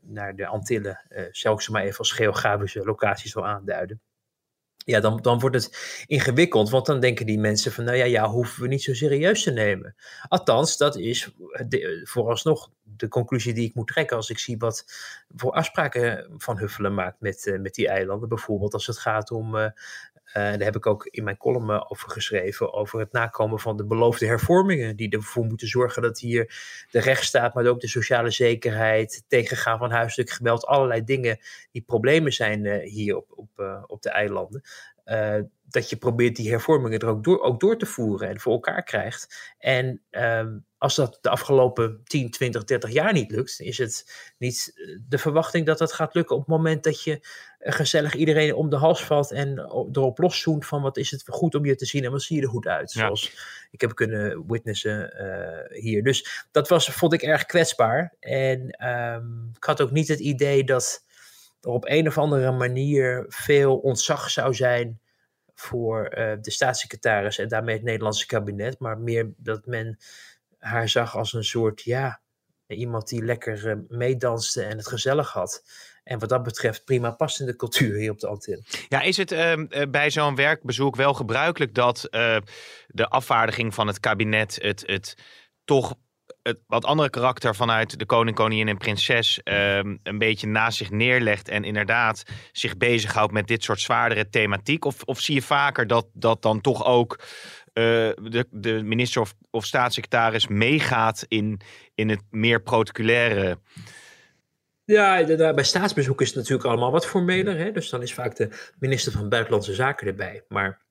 [0.00, 4.00] naar de Antillen, uh, zal ik ze maar even als geografische locaties wil aanduiden.
[4.76, 8.28] Ja, dan, dan wordt het ingewikkeld, want dan denken die mensen van, nou ja, ja,
[8.28, 9.94] hoeven we niet zo serieus te nemen.
[10.28, 11.30] Althans, dat is
[11.68, 14.84] de, vooralsnog de conclusie die ik moet trekken als ik zie wat
[15.36, 18.28] voor afspraken Van Huffelen maakt met, met die eilanden.
[18.28, 19.72] Bijvoorbeeld als het gaat om
[20.34, 24.26] daar heb ik ook in mijn column over geschreven, over het nakomen van de beloofde
[24.26, 26.54] hervormingen, die ervoor moeten zorgen dat hier
[26.90, 31.38] de rechtsstaat, maar ook de sociale zekerheid, tegengaan van huiselijk geweld, allerlei dingen
[31.70, 34.62] die problemen zijn uh, hier op, op, uh, op de eilanden.
[35.68, 38.82] dat je probeert die hervormingen er ook door, ook door te voeren en voor elkaar
[38.82, 39.52] krijgt.
[39.58, 44.88] En ehm, als dat de afgelopen 10, 20, 30 jaar niet lukt, is het niet
[45.08, 47.26] de verwachting dat dat gaat lukken op het moment dat je
[47.58, 49.58] gezellig iedereen om de hals valt en
[49.92, 52.42] erop loszoent van wat is het goed om je te zien en wat zie je
[52.42, 52.90] er goed uit.
[52.90, 53.32] Zoals
[53.70, 56.02] ik heb kunnen witnessen uh, hier.
[56.02, 58.14] Dus dat was, vond ik erg kwetsbaar.
[58.20, 61.04] En um, ik had ook niet het idee dat
[61.60, 65.00] er op een of andere manier veel ontzag zou zijn
[65.54, 68.78] voor uh, de staatssecretaris en daarmee het Nederlandse kabinet.
[68.78, 69.98] Maar meer dat men
[70.64, 72.20] haar zag als een soort, ja,
[72.66, 75.62] iemand die lekker uh, meedanste en het gezellig had.
[76.04, 78.64] En wat dat betreft prima past in de cultuur hier op de Antillen.
[78.88, 79.52] Ja, is het uh,
[79.90, 82.36] bij zo'n werkbezoek wel gebruikelijk dat uh,
[82.86, 85.14] de afvaardiging van het kabinet het, het
[85.64, 85.94] toch
[86.42, 90.90] het wat andere karakter vanuit de koning, koningin en prinses uh, een beetje naast zich
[90.90, 92.22] neerlegt en inderdaad
[92.52, 94.84] zich bezighoudt met dit soort zwaardere thematiek?
[94.84, 97.18] Of, of zie je vaker dat dat dan toch ook
[97.74, 101.60] de, de minister of, staatssecretaris meegaat in,
[101.94, 103.58] in het meer protocolaire
[104.84, 107.58] ja, bij staatsbezoek is het natuurlijk allemaal wat formeler.
[107.58, 107.72] Hè?
[107.72, 110.44] Dus dan is vaak de minister van Buitenlandse Zaken erbij.
[110.48, 110.82] Maar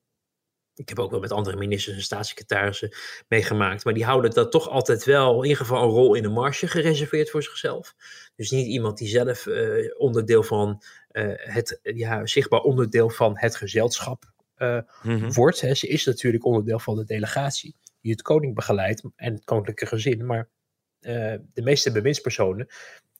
[0.75, 2.95] ik heb ook wel met andere ministers en staatssecretarissen
[3.27, 3.83] meegemaakt.
[3.85, 6.67] Maar die houden dat toch altijd wel, in ieder geval een rol in de marge
[6.67, 7.95] gereserveerd voor zichzelf.
[8.35, 13.55] Dus niet iemand die zelf uh, onderdeel van uh, het, ja, zichtbaar onderdeel van het
[13.55, 15.33] gezelschap uh, mm -hmm.
[15.33, 15.61] wordt.
[15.61, 15.73] Hè.
[15.73, 20.25] Ze is natuurlijk onderdeel van de delegatie die het koning begeleidt en het koninklijke gezin.
[20.25, 20.49] Maar
[21.53, 22.67] de meeste bewindspersonen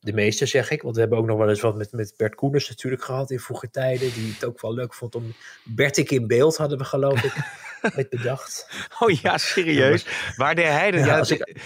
[0.03, 0.81] de meeste zeg ik.
[0.81, 3.39] Want we hebben ook nog wel eens wat met, met Bert Koeners natuurlijk gehad in
[3.39, 4.13] vroege tijden.
[4.13, 5.33] Die het ook wel leuk vond om.
[5.63, 7.33] Bertik in beeld hadden we geloof ik
[7.95, 8.67] met bedacht.
[8.99, 10.05] Oh ja, serieus.
[10.35, 11.27] Waar hij dat?
[11.27, 11.59] Ja, ik...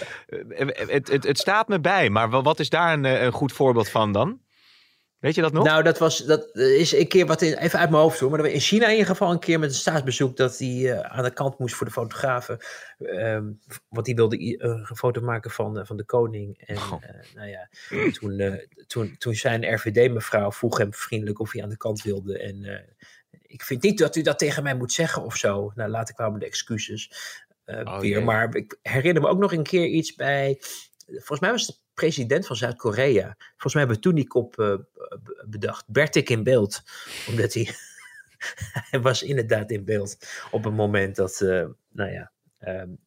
[0.88, 4.12] het, het, het, staat me bij, maar wat is daar een, een goed voorbeeld van
[4.12, 4.40] dan?
[5.20, 5.64] Weet je dat nog?
[5.64, 8.30] Nou, dat, was, dat is een keer wat in, even uit mijn hoofd hoor.
[8.30, 11.24] Maar in China in ieder geval een keer met een staatsbezoek dat hij uh, aan
[11.24, 12.58] de kant moest voor de fotografen.
[12.98, 16.58] Um, want die wilde uh, een foto maken van, uh, van de koning.
[16.66, 16.92] En oh.
[17.34, 17.68] nou ja,
[18.12, 22.38] toen, toen, toen zijn RVD-mevrouw vroeg hem vriendelijk of hij aan de kant wilde.
[22.38, 22.86] En
[23.42, 25.72] ik vind niet dat u dat tegen mij moet zeggen of zo.
[25.74, 27.10] Nou, laat ik wel met de excuses
[27.66, 28.24] oh, weer.
[28.24, 30.56] Maar ik herinner me ook nog een keer iets bij.
[31.06, 33.34] Volgens mij was het president van Zuid-Korea.
[33.50, 34.74] Volgens mij hebben we toen die kop uh,
[35.46, 35.84] bedacht.
[35.88, 36.82] Bertik in beeld.
[37.28, 37.70] Omdat hij,
[38.90, 40.16] hij was inderdaad in beeld
[40.50, 42.32] op het moment dat, uh, nou ja,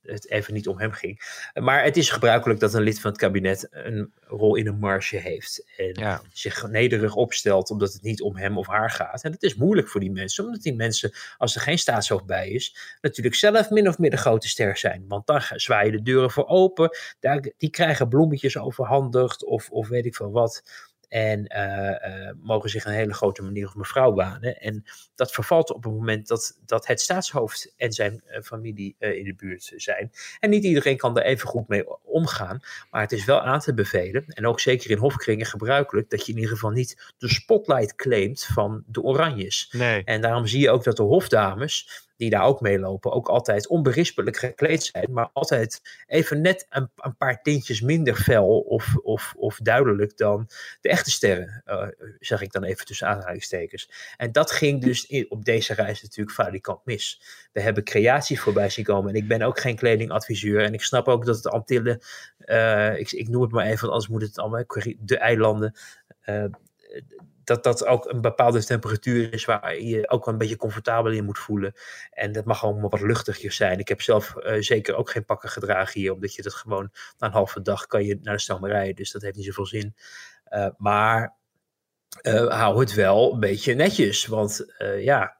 [0.01, 1.21] het even niet om hem ging.
[1.53, 5.17] Maar het is gebruikelijk dat een lid van het kabinet een rol in een marge
[5.17, 5.65] heeft.
[5.77, 6.21] En ja.
[6.31, 9.23] zich nederig opstelt omdat het niet om hem of haar gaat.
[9.23, 12.49] En dat is moeilijk voor die mensen, omdat die mensen, als er geen staatshoofd bij
[12.49, 15.05] is, natuurlijk zelf min of meer de grote ster zijn.
[15.07, 16.97] Want dan zwaaien de deuren voor open.
[17.19, 20.63] Daar, die krijgen bloemetjes overhandigd of, of weet ik veel wat.
[21.11, 24.59] En uh, uh, mogen zich een hele grote manier of mevrouw banen.
[24.59, 24.83] En
[25.15, 29.35] dat vervalt op het moment dat, dat het staatshoofd en zijn uh, familie in de
[29.35, 30.11] buurt zijn.
[30.39, 32.59] En niet iedereen kan er even goed mee omgaan.
[32.91, 34.23] Maar het is wel aan te bevelen.
[34.27, 36.09] En ook zeker in hofkringen gebruikelijk.
[36.09, 39.69] Dat je in ieder geval niet de spotlight claimt van de oranjes.
[39.71, 40.03] Nee.
[40.03, 44.37] En daarom zie je ook dat de hofdames die daar ook meelopen, ook altijd onberispelijk
[44.37, 49.57] gekleed zijn, maar altijd even net een, een paar tintjes minder fel of, of, of
[49.57, 50.49] duidelijk dan
[50.81, 51.87] de echte sterren, uh,
[52.19, 53.89] zeg ik dan even tussen aanhalingstekens.
[54.17, 57.21] En dat ging dus in, op deze reis natuurlijk falikant mis.
[57.51, 61.07] We hebben creatie voorbij zien komen en ik ben ook geen kledingadviseur en ik snap
[61.07, 61.99] ook dat de Antillen,
[62.45, 64.63] uh, ik, ik noem het maar even, anders moet het allemaal,
[64.99, 65.75] de eilanden,
[66.25, 66.45] uh,
[67.51, 71.39] dat dat ook een bepaalde temperatuur is waar je ook een beetje comfortabel in moet
[71.39, 71.73] voelen.
[72.11, 73.79] En dat mag allemaal wat luchtiger zijn.
[73.79, 77.27] Ik heb zelf uh, zeker ook geen pakken gedragen hier, omdat je dat gewoon na
[77.27, 78.93] een halve dag kan je naar de stomerij.
[78.93, 79.95] Dus dat heeft niet zoveel zin.
[80.49, 81.35] Uh, maar
[82.21, 84.25] uh, hou het wel een beetje netjes.
[84.25, 84.65] Want
[84.99, 85.37] ja,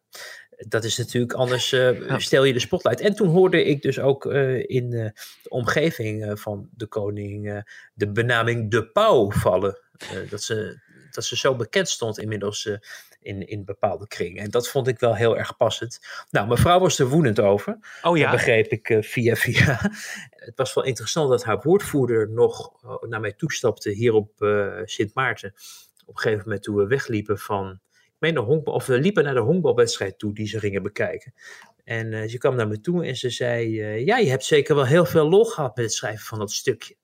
[0.67, 3.01] dat is natuurlijk anders, uh, stel je de spotlight.
[3.01, 5.13] En toen hoorde ik dus ook uh, in de
[5.47, 9.79] omgeving van de koning de benaming de pauw vallen.
[10.29, 10.79] dat, ze,
[11.13, 12.69] dat ze zo bekend stond inmiddels
[13.19, 14.43] in, in bepaalde kringen.
[14.43, 15.99] En dat vond ik wel heel erg passend.
[16.29, 17.79] Nou, mevrouw was er woedend over.
[18.01, 18.23] Oh ja.
[18.23, 19.79] Dat begreep ik via via.
[20.29, 22.71] Het was wel interessant dat haar woordvoerder nog
[23.01, 24.31] naar mij toestapte hier op
[24.85, 25.53] Sint Maarten.
[26.05, 27.79] Op een gegeven moment toen we wegliepen van
[28.21, 31.33] meen de honkbal, of we liepen naar de honkbalwedstrijd toe die ze gingen bekijken.
[31.83, 34.75] En uh, ze kwam naar me toe en ze zei: uh, Ja, je hebt zeker
[34.75, 36.95] wel heel veel lol gehad met het schrijven van dat stukje.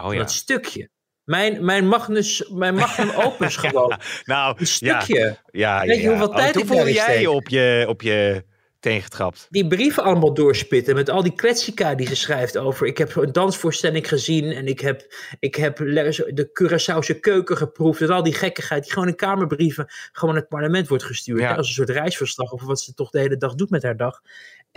[0.00, 0.18] Oh ja.
[0.18, 0.90] Dat stukje.
[1.26, 3.88] Mijn, mijn Magnus, mijn Magnum Opus gewoon.
[3.88, 5.18] ja, nou, een stukje.
[5.20, 7.28] Ja, ja, Weet je hoeveel Oh, tijd ik voelde jij steek?
[7.28, 8.44] op je, op je
[8.80, 9.46] teen getrapt.
[9.50, 12.86] Die brieven allemaal doorspitten met al die kletsika die ze schrijft over.
[12.86, 18.00] Ik heb een dansvoorstelling gezien en ik heb, ik heb de Curaçaose keuken geproefd.
[18.00, 21.56] En al die gekkigheid die gewoon in kamerbrieven gewoon naar het parlement wordt gestuurd.
[21.56, 24.20] Als een soort reisverslag over wat ze toch de hele dag doet met haar dag.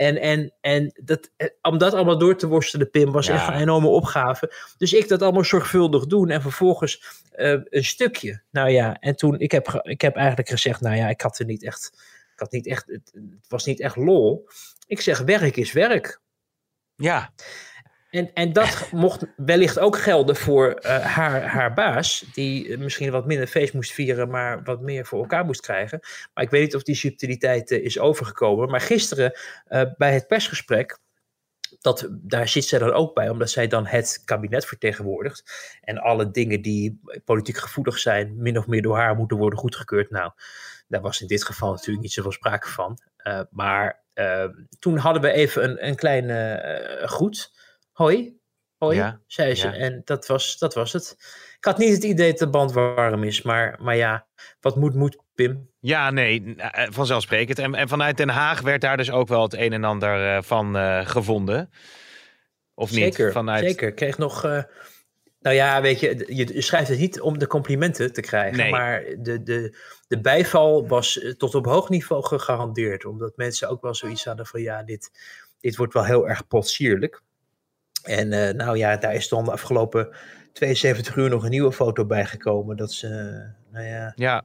[0.00, 3.34] En, en, en dat, eh, om dat allemaal door te worstelen, Pim, was Ja.
[3.34, 4.52] echt een enorme opgave.
[4.78, 8.42] Dus ik dat allemaal zorgvuldig doen en vervolgens eh, een stukje.
[8.50, 11.44] Nou ja, en toen, ik heb, ik heb eigenlijk gezegd, nou ja, ik had er
[11.44, 11.90] niet echt,
[12.32, 14.48] ik had niet echt, het, het was niet echt lol.
[14.86, 16.20] Ik zeg, werk is werk.
[16.94, 17.32] Ja,
[18.10, 23.10] En, en dat mocht wellicht ook gelden voor eh, haar, haar baas, die eh, misschien
[23.10, 26.00] wat minder feest moest vieren, maar wat meer voor elkaar moest krijgen.
[26.34, 28.70] Maar ik weet niet of die subtiliteit eh, is overgekomen.
[28.70, 29.32] Maar gisteren
[29.96, 30.98] bij het persgesprek,
[31.80, 35.52] dat, daar zit zij dan ook bij, omdat zij dan het kabinet vertegenwoordigt.
[35.80, 40.10] En alle dingen die politiek gevoelig zijn, min of meer door haar moeten worden goedgekeurd.
[40.10, 40.32] Nou,
[40.88, 42.98] daar was in dit geval natuurlijk niet zoveel sprake van.
[43.50, 44.02] Maar
[44.78, 47.52] toen hadden we even een, een kleine groet.
[47.92, 48.38] Hoi,
[48.78, 49.66] hoi, Ja, zei ze.
[49.66, 49.74] ja.
[49.74, 51.16] En dat was, dat was het.
[51.56, 54.26] Ik had niet het idee dat de band warm is, maar, maar ja,
[54.60, 55.70] wat moet, moet, Pim.
[55.80, 57.58] ja nee, eh, vanzelfsprekend.
[57.58, 60.42] En, en vanuit Den Haag werd daar dus ook wel het een en ander eh,
[60.42, 61.70] van eh, gevonden.
[62.74, 62.98] Of niet?
[63.00, 63.64] Zeker, Vanuit...
[63.64, 63.88] zeker.
[63.88, 64.44] Ik kreeg nog...
[64.44, 64.62] eh,
[65.40, 68.70] nou ja, weet je, je, schrijft het niet om de complimenten te krijgen, Nee.
[68.70, 69.76] maar de, de,
[70.08, 73.04] de bijval was eh, tot op hoog niveau gegarandeerd.
[73.04, 75.10] Omdat mensen ook wel zoiets hadden van, ja, dit,
[75.60, 77.22] dit wordt wel heel erg potsierlijk.
[78.02, 80.08] En eh, nou ja, daar is dan de afgelopen
[80.52, 82.76] 72 uur nog een nieuwe foto bijgekomen.
[82.76, 84.42] Dat ze, eh, nou ja, Ja,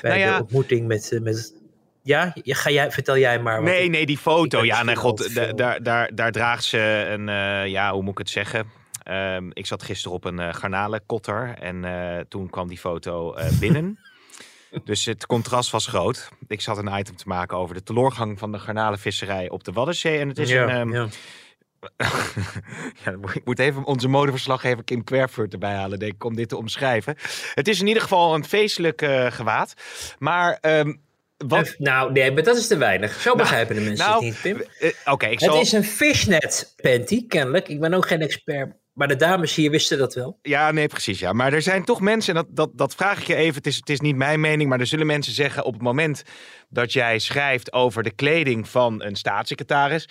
[0.00, 0.36] bij Nou ja.
[0.36, 1.12] de ontmoeting met...
[1.12, 1.54] eh, met
[2.02, 3.62] ja, ga jij, vertel jij maar.
[3.62, 4.64] Nee, ik- nee, die foto.
[4.64, 7.26] Ja, nee, god, daar, daar, daar draagt ze een,
[7.70, 8.66] ja, hoe moet ik het zeggen?
[9.02, 11.84] Ehm, ik zat gisteren op een eh garnalenkotter en
[12.28, 13.98] toen kwam die foto binnen.
[14.84, 16.28] dus het contrast was groot.
[16.48, 20.18] Ik zat een item te maken over de teleurgang van de garnalenvisserij op de Waddenzee.
[20.18, 20.70] En het is ja, een...
[20.70, 21.06] ehm, ja.
[23.04, 26.56] ja, ik moet even onze modeverslaggever Kim Kwerfurt erbij halen, denk ik, om dit te
[26.56, 27.16] omschrijven.
[27.54, 29.74] Het is in ieder geval een feestelijk eh, gewaad.
[30.18, 30.94] Maar ehm,
[31.46, 31.66] wat...
[31.66, 33.20] Eh, Nou, nee, maar dat is te weinig.
[33.20, 34.66] Zo begrijpen de mensen nou, het niet, Pim.
[34.78, 35.60] eh, Oké, ik Het zal...
[35.60, 37.68] is een fishnet panty, kennelijk.
[37.68, 40.38] Ik ben ook geen expert, maar de dames hier wisten dat wel.
[40.42, 41.18] Ja, nee, precies.
[41.18, 41.32] Ja.
[41.32, 43.54] Maar er zijn toch mensen, en dat, dat, dat vraag ik je even.
[43.54, 46.22] Het is, het is niet mijn mening, maar er zullen mensen zeggen op het moment
[46.68, 50.08] dat jij schrijft over de kleding van een staatssecretaris.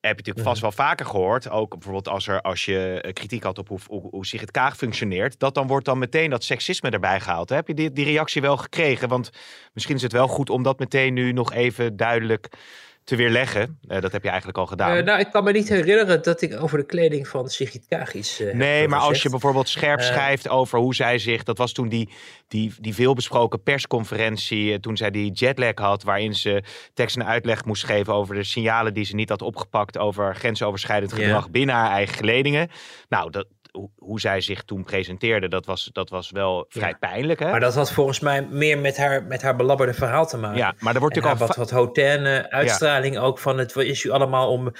[0.00, 3.42] Heb je natuurlijk vast wel vaker gehoord, ook bijvoorbeeld als, er, als je eh, kritiek
[3.42, 6.90] had op hoe, hoe, hoe Sigrid Kaag functioneert, dat dan wordt dan meteen dat seksisme
[6.90, 7.48] erbij gehaald.
[7.48, 9.08] Heb je die, die reactie wel gekregen?
[9.08, 9.30] Want
[9.72, 12.48] misschien is het wel goed om dat meteen nu nog even duidelijk
[13.06, 13.78] te weerleggen.
[13.88, 14.96] Eh, dat heb je eigenlijk al gedaan.
[14.96, 18.14] Eh, nou, ik kan me niet herinneren dat ik over de kleding van Sigrid Kaag
[18.14, 21.42] iets eh, heb Nee, maar als je bijvoorbeeld scherp schrijft over hoe zij zich...
[21.42, 22.08] Dat was toen die,
[22.48, 24.72] die, die veelbesproken persconferentie...
[24.72, 26.02] eh, toen zij die jetlag had...
[26.02, 26.62] waarin ze
[26.94, 28.14] tekst en uitleg moest geven...
[28.14, 29.98] over de signalen die ze niet had opgepakt...
[29.98, 32.68] over grensoverschrijdend gedrag binnen haar eigen geledingen.
[33.08, 33.46] Nou, dat,
[33.96, 35.48] hoe, zij zich toen presenteerde...
[35.48, 37.50] dat was, dat was wel vrij pijnlijk, hè?
[37.50, 40.58] Maar dat had volgens mij meer met haar, met haar belabberde verhaal te maken.
[40.58, 41.46] ja, maar er wordt natuurlijk al...
[41.46, 44.72] wat, wat hautaine uitstraling ook van het wat is u allemaal om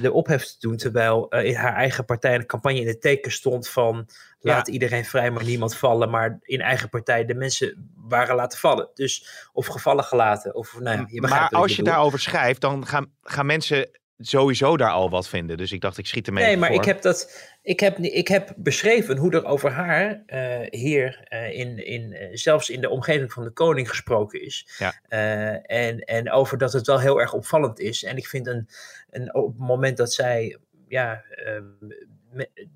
[0.00, 0.76] de ophef te doen.
[0.76, 4.08] Terwijl eh, in haar eigen partij een campagne in het teken stond van
[4.40, 6.10] laat iedereen vrij, maar niemand vallen.
[6.10, 8.88] Maar in eigen partij de mensen waren laten vallen.
[8.94, 10.54] Dus of gevallen gelaten.
[10.54, 11.92] Of, nou, ja, je maar als je bedoel.
[11.92, 12.60] daarover schrijft...
[12.60, 15.56] dan gaan, gaan mensen sowieso daar al wat vinden.
[15.56, 16.78] Dus ik dacht, ik schiet ermee Nee, maar voor.
[16.78, 21.58] ik heb, dat, ik, heb, ik heb beschreven hoe er over haar eh, hier, eh,
[21.58, 24.68] in, in, eh, zelfs in de omgeving van de koning gesproken is.
[24.78, 25.00] Ja.
[25.08, 28.04] Eh, en, en over dat het wel heel erg opvallend is.
[28.04, 28.68] En ik vind een,
[29.10, 31.64] een, op het moment dat zij ja, ehm,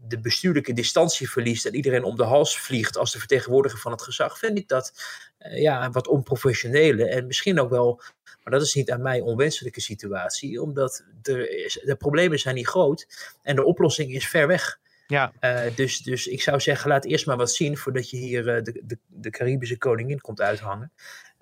[0.09, 4.03] de bestuurlijke distantie verliest en iedereen om de hals vliegt als de vertegenwoordiger van het
[4.03, 8.03] gezag, vind ik dat eh, ja, wat onprofessionele en misschien ook wel,
[8.43, 12.69] maar dat is niet aan mij, onwenselijke situatie, omdat er is, de problemen zijn niet
[12.69, 13.07] groot
[13.43, 14.79] en de oplossing is ver weg.
[15.07, 18.49] Ja, Eh, dus, dus ik zou zeggen, laat eerst maar wat zien voordat je hier
[18.49, 20.93] eh, de, de, de Caribische koningin komt uithangen.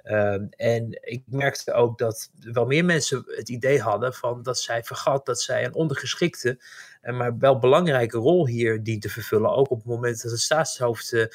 [0.02, 4.82] Ehm, en ik merkte ook dat wel meer mensen het idee hadden van dat zij
[4.82, 6.58] vergat dat zij een ondergeschikte,
[7.00, 9.50] en maar wel belangrijke rol hier dient te vervullen.
[9.50, 11.28] Ook op het moment dat het staatshoofd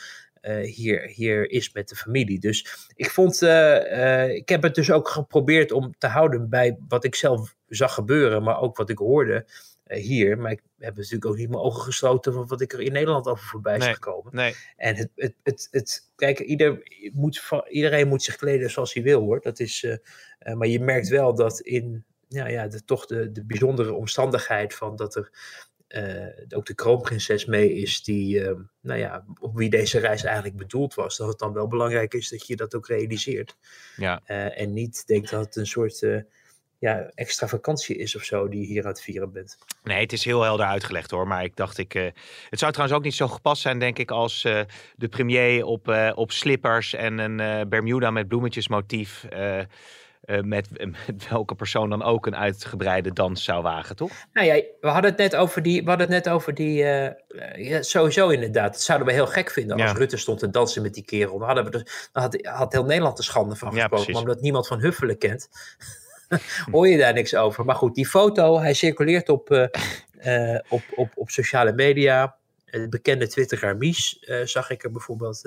[0.62, 2.39] hier, hier is met de familie.
[2.39, 3.41] Dus ik vond,
[4.32, 8.43] ik heb het dus ook geprobeerd om te houden bij wat ik zelf zag gebeuren,
[8.43, 9.45] maar ook wat ik hoorde.
[9.84, 10.38] Eh, hier.
[10.38, 13.27] Maar ik heb natuurlijk ook niet mijn ogen gesloten van wat ik er in Nederland
[13.27, 14.36] over voorbij is gekomen.
[14.36, 14.56] Nee.
[14.75, 19.21] En het, het, het, het, kijk, ieder moet, iedereen moet zich kleden zoals hij wil
[19.21, 19.41] hoor.
[19.41, 19.95] Dat is, uh,
[20.39, 24.73] uh, maar je merkt wel dat in ja, ja, de, toch de, de bijzondere omstandigheid
[24.73, 25.32] van dat er
[26.49, 28.51] ook de kroonprinses mee is, die, uh,
[28.82, 31.17] nou ja, op wie deze reis eigenlijk bedoeld was.
[31.17, 33.58] Dat het dan wel belangrijk is dat je dat ook realiseert.
[33.95, 34.21] Ja.
[34.27, 36.23] Uh, en niet denkt dat het een soort
[36.84, 39.58] ja, extra vakantie is of zo die je hier aan het vieren bent.
[39.84, 41.27] Nee, het is heel helder uitgelegd hoor.
[41.27, 42.03] Maar ik dacht, ik, uh,
[42.49, 44.62] het zou trouwens ook niet zo gepast zijn, denk ik, als uh,
[44.95, 49.25] de premier op, uh, op slippers en een Bermuda met bloemetjesmotief.
[50.26, 50.70] Met,
[51.08, 54.12] met, welke persoon dan ook een uitgebreide dans zou wagen, toch?
[54.34, 55.84] Nou ja, we hadden het net over die.
[55.84, 56.76] We hadden het net over die.
[57.56, 58.74] ja, sowieso inderdaad.
[58.74, 59.98] Dat zouden we heel gek vinden als ja.
[59.98, 61.38] Rutte stond te dansen met die kerel.
[61.38, 64.06] Dan, hadden we dus, dan had, had heel Nederland de schande van gesproken.
[64.06, 65.50] Ja, maar omdat niemand van Huffelen kent.
[66.72, 67.66] hoor je daar niks over.
[67.66, 69.66] Maar goed, die foto, hij circuleert op, uh,
[70.26, 72.36] uh, op, op, op sociale media.
[72.82, 75.42] De bekende Twitteraar Mies uh, zag ik er bijvoorbeeld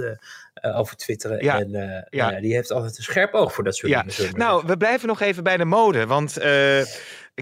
[0.62, 1.44] over twitteren.
[1.44, 2.30] Ja, en ja.
[2.30, 2.40] ja.
[2.40, 4.02] die heeft altijd een scherp oog voor dat soort ja.
[4.02, 4.38] dingen.
[4.38, 6.06] Nou, we blijven nog even bij de mode.
[6.06, 6.32] Want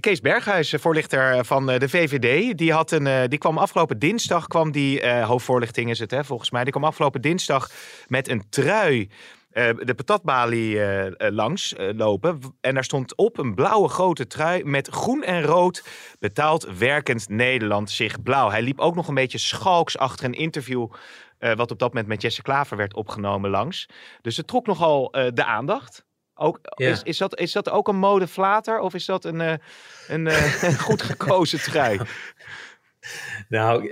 [0.00, 5.08] Kees Berghuis, voorlichter van de VVD, die, had een, die kwam afgelopen dinsdag, kwam die,
[5.08, 7.70] hoofdvoorlichting is het hè, volgens mij, die kwam afgelopen dinsdag
[8.08, 9.08] met een trui
[9.54, 12.40] de patatbalie uh, uh, langs lopen.
[12.60, 15.84] En daar stond op een blauwe grote trui met groen en rood
[16.18, 18.50] betaald werkend Nederland zich blauw.
[18.50, 20.86] Hij liep ook nog een beetje schalks achter een interview
[21.38, 23.88] wat op dat moment met Jesse Klaver werd opgenomen langs.
[24.20, 26.04] Dus het trok nogal de aandacht.
[26.34, 26.88] Ook, ja.
[26.90, 29.40] is, is, dat, is dat ook een modeflater of is dat een,
[30.08, 30.26] een,
[30.66, 32.00] een goed gekozen trui?
[33.48, 33.90] nou,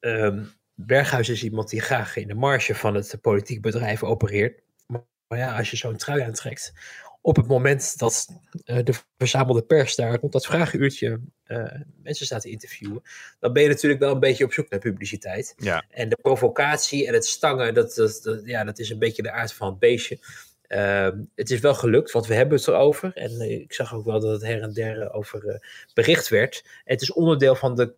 [0.00, 4.60] um, Berghuis is iemand die graag in de marge van het politiek bedrijf opereert.
[4.86, 6.72] Maar ja, als je zo'n trui aantrekt,
[7.20, 8.28] op het moment dat
[8.64, 13.02] uh, de verzamelde pers daar rond dat vragenuurtje uh, mensen staat te interviewen,
[13.38, 15.54] dan ben je natuurlijk wel een beetje op zoek naar publiciteit.
[15.56, 15.84] Ja.
[15.90, 19.32] En de provocatie en het stangen, dat, dat, dat, ja, dat is een beetje de
[19.32, 20.18] aard van het beestje.
[20.68, 23.12] Uh, het is wel gelukt, want we hebben het erover.
[23.14, 25.62] En ik zag ook wel dat het her en der over
[25.94, 26.64] bericht werd.
[26.84, 27.94] Het is onderdeel van de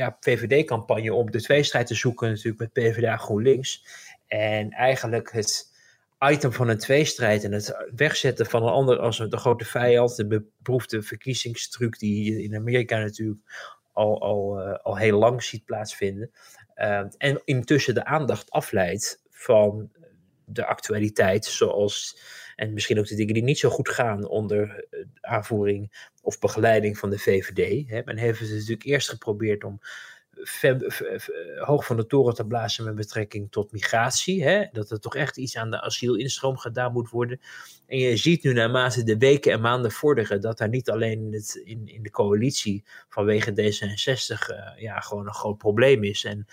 [0.00, 3.84] ja, VVD-campagne om de tweestrijd te zoeken, natuurlijk met PvdA GroenLinks.
[4.26, 5.68] En eigenlijk het
[6.18, 10.26] item van een tweestrijd en het wegzetten van een ander als de grote vijand, de
[10.26, 13.40] beproefde verkiezingstruc die in Amerika natuurlijk
[13.92, 16.30] al, al, uh, al heel lang ziet plaatsvinden.
[16.76, 19.90] Uh, en intussen de aandacht afleidt van
[20.44, 22.20] de actualiteit, zoals
[22.60, 24.86] en misschien ook de dingen die niet zo goed gaan onder
[25.20, 27.90] aanvoering of begeleiding van de VVD.
[27.90, 28.02] Hè.
[28.04, 29.80] Men heeft het natuurlijk eerst geprobeerd om
[31.58, 34.44] hoog van de toren te blazen met betrekking tot migratie.
[34.44, 34.64] Hè?
[34.72, 37.40] Dat er toch echt iets aan de asielinstroom gedaan moet worden.
[37.86, 41.86] En je ziet nu naarmate de weken en maanden vorderen dat daar niet alleen in,
[41.86, 46.24] in, de coalitie vanwege D66 uh, ja, gewoon een groot probleem is.
[46.24, 46.46] En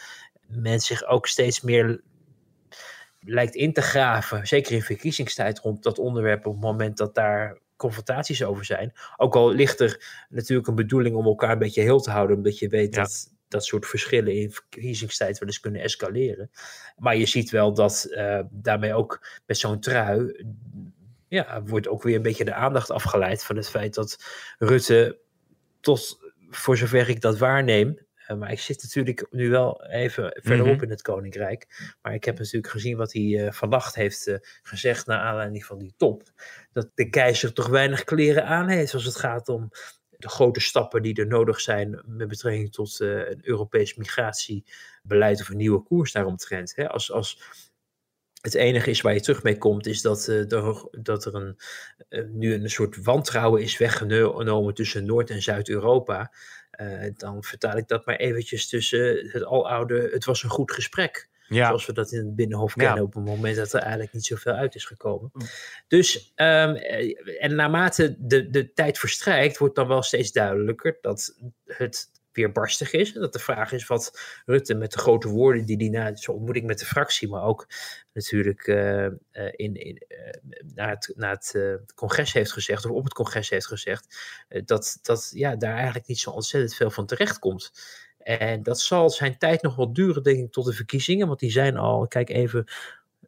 [0.47, 2.01] men zich ook steeds meer
[3.19, 7.59] lijkt in te graven, zeker in verkiezingstijd, rond dat onderwerp op het moment dat daar
[7.75, 8.93] confrontaties over zijn.
[9.17, 12.59] Ook al ligt er natuurlijk een bedoeling om elkaar een beetje heel te houden, omdat
[12.59, 13.01] je weet ja.
[13.01, 16.51] dat dat soort verschillen in verkiezingstijd wel eens kunnen escaleren.
[16.97, 20.45] Maar je ziet wel dat uh, daarmee ook met zo'n trui,
[21.27, 24.17] ja, wordt ook weer een beetje de aandacht afgeleid van het feit dat
[24.57, 25.19] Rutte,
[25.79, 30.67] tot voor zover ik dat waarneem, uh, maar ik zit natuurlijk nu wel even verderop
[30.67, 30.83] mm -hmm.
[30.83, 31.93] in het Koninkrijk.
[32.01, 35.77] Maar ik heb natuurlijk gezien wat hij uh, vannacht heeft uh, gezegd naar aanleiding van
[35.77, 36.23] die top.
[36.71, 39.69] Dat de keizer toch weinig kleren aan heeft als het gaat om
[40.17, 45.57] de grote stappen die er nodig zijn met betrekking tot een Europees migratiebeleid of een
[45.57, 46.75] nieuwe koers daaromtrent.
[46.75, 46.89] Hè?
[46.89, 47.41] Als, als
[48.41, 50.43] het enige is waar je terug mee komt, is dat, uh,
[50.91, 51.57] dat er een,
[52.09, 56.31] uh, nu een soort wantrouwen is weggenomen tussen Noord- en Zuid-Europa.
[56.77, 61.29] Uh, dan vertaal ik dat maar eventjes tussen het aloude, het was een goed gesprek.
[61.47, 61.67] Ja.
[61.67, 63.01] Zoals we dat in het Binnenhof kennen ja.
[63.01, 65.31] op het moment dat er eigenlijk niet zoveel uit is gekomen.
[65.87, 71.35] Dus, um, en naarmate de, de tijd verstrijkt, wordt dan wel steeds duidelijker dat
[71.65, 73.13] het weer barstig is.
[73.13, 76.35] En dat de vraag is wat Rutte met de grote woorden die hij na zijn
[76.35, 77.67] ontmoeting met de fractie, maar ook
[78.13, 80.17] natuurlijk uh, uh, in, in, uh,
[80.75, 84.17] na het, na het congres heeft gezegd, of op het congres heeft gezegd,
[84.65, 87.71] dat, dat ja, daar eigenlijk niet zo ontzettend veel van terecht komt.
[88.17, 91.27] En dat zal zijn tijd nog wel duren, denk ik, tot de verkiezingen.
[91.27, 92.65] Want die zijn al, kijk even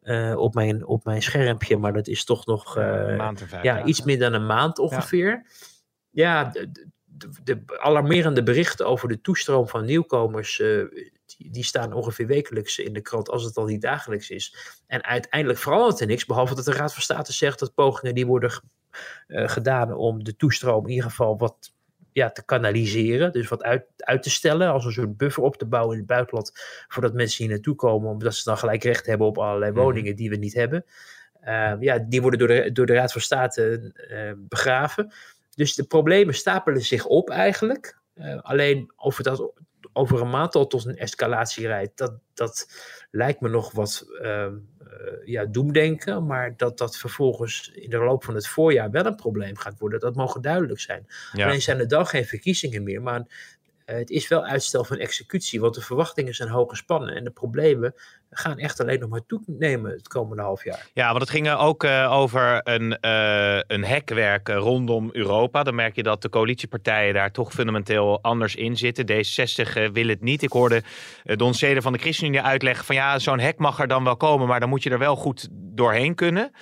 [0.02, 3.48] eh, op, mijn, op mijn schermpje, maar dat is toch nog eh, Een maand en
[3.48, 3.88] vijf ja, dagen.
[3.88, 5.46] iets meer dan een maand ongeveer.
[6.10, 6.88] Ja, de,
[7.20, 10.84] de, de alarmerende berichten over de toestroom van nieuwkomers, eh,
[11.26, 14.56] die, die staan ongeveer wekelijks in de krant, als het al niet dagelijks is.
[14.86, 18.26] En uiteindelijk verandert er niks, behalve dat de Raad van State zegt dat pogingen die
[18.26, 18.62] worden
[19.26, 21.72] eh, gedaan om de toestroom in ieder geval wat
[22.12, 25.66] ja, te kanaliseren, dus wat uit, uit te stellen, als een soort buffer op te
[25.66, 26.52] bouwen in het buitenland,
[26.88, 29.80] voordat mensen hier naartoe komen, omdat ze dan gelijk recht hebben op allerlei Mhm.
[29.80, 30.84] woningen die we niet hebben.
[31.40, 33.92] Eh, ja, die worden door de, door de Raad van State
[34.48, 35.12] begraven.
[35.54, 37.98] Dus de problemen stapelen zich op eigenlijk.
[38.14, 39.52] Eh, alleen over dat
[39.92, 42.68] over een maand al tot een escalatie rijdt, dat, dat
[43.10, 44.52] lijkt me nog wat eh,
[45.24, 46.26] ja, doemdenken.
[46.26, 50.00] Maar dat dat vervolgens in de loop van het voorjaar wel een probleem gaat worden,
[50.00, 51.06] dat mogen duidelijk zijn.
[51.32, 51.46] Ja.
[51.46, 53.24] Alleen zijn er dan geen verkiezingen meer, maar
[53.96, 57.94] het is wel uitstel van executie, want de verwachtingen zijn hoog gespannen en de problemen
[58.30, 60.86] gaan echt alleen nog maar toenemen het komende half jaar.
[60.92, 65.62] Ja, want het ging er ook eh, over een, eh, een hekwerk eh, rondom Europa.
[65.62, 69.06] Dan merk je dat de coalitiepartijen daar toch fundamenteel anders in zitten.
[69.06, 70.42] D66 eh, wil het niet.
[70.42, 70.82] Ik hoorde
[71.24, 74.16] eh, Don Zeder van de ChristenUnie uitleggen van ja, zo'n hek mag er dan wel
[74.16, 76.52] komen, maar dan moet je er wel goed doorheen kunnen.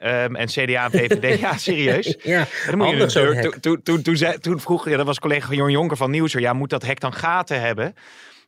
[0.00, 2.16] Ehm, en CDA en VVD, ja, serieus.
[2.22, 3.52] Ja, dan moet je natuurlijk- hek.
[3.62, 6.70] toen, toen, toen, toen, vroeg, ja, dat was collega Jorn Jonker van Nieuwser, ja, moet
[6.70, 7.94] dat hek dan gaten hebben?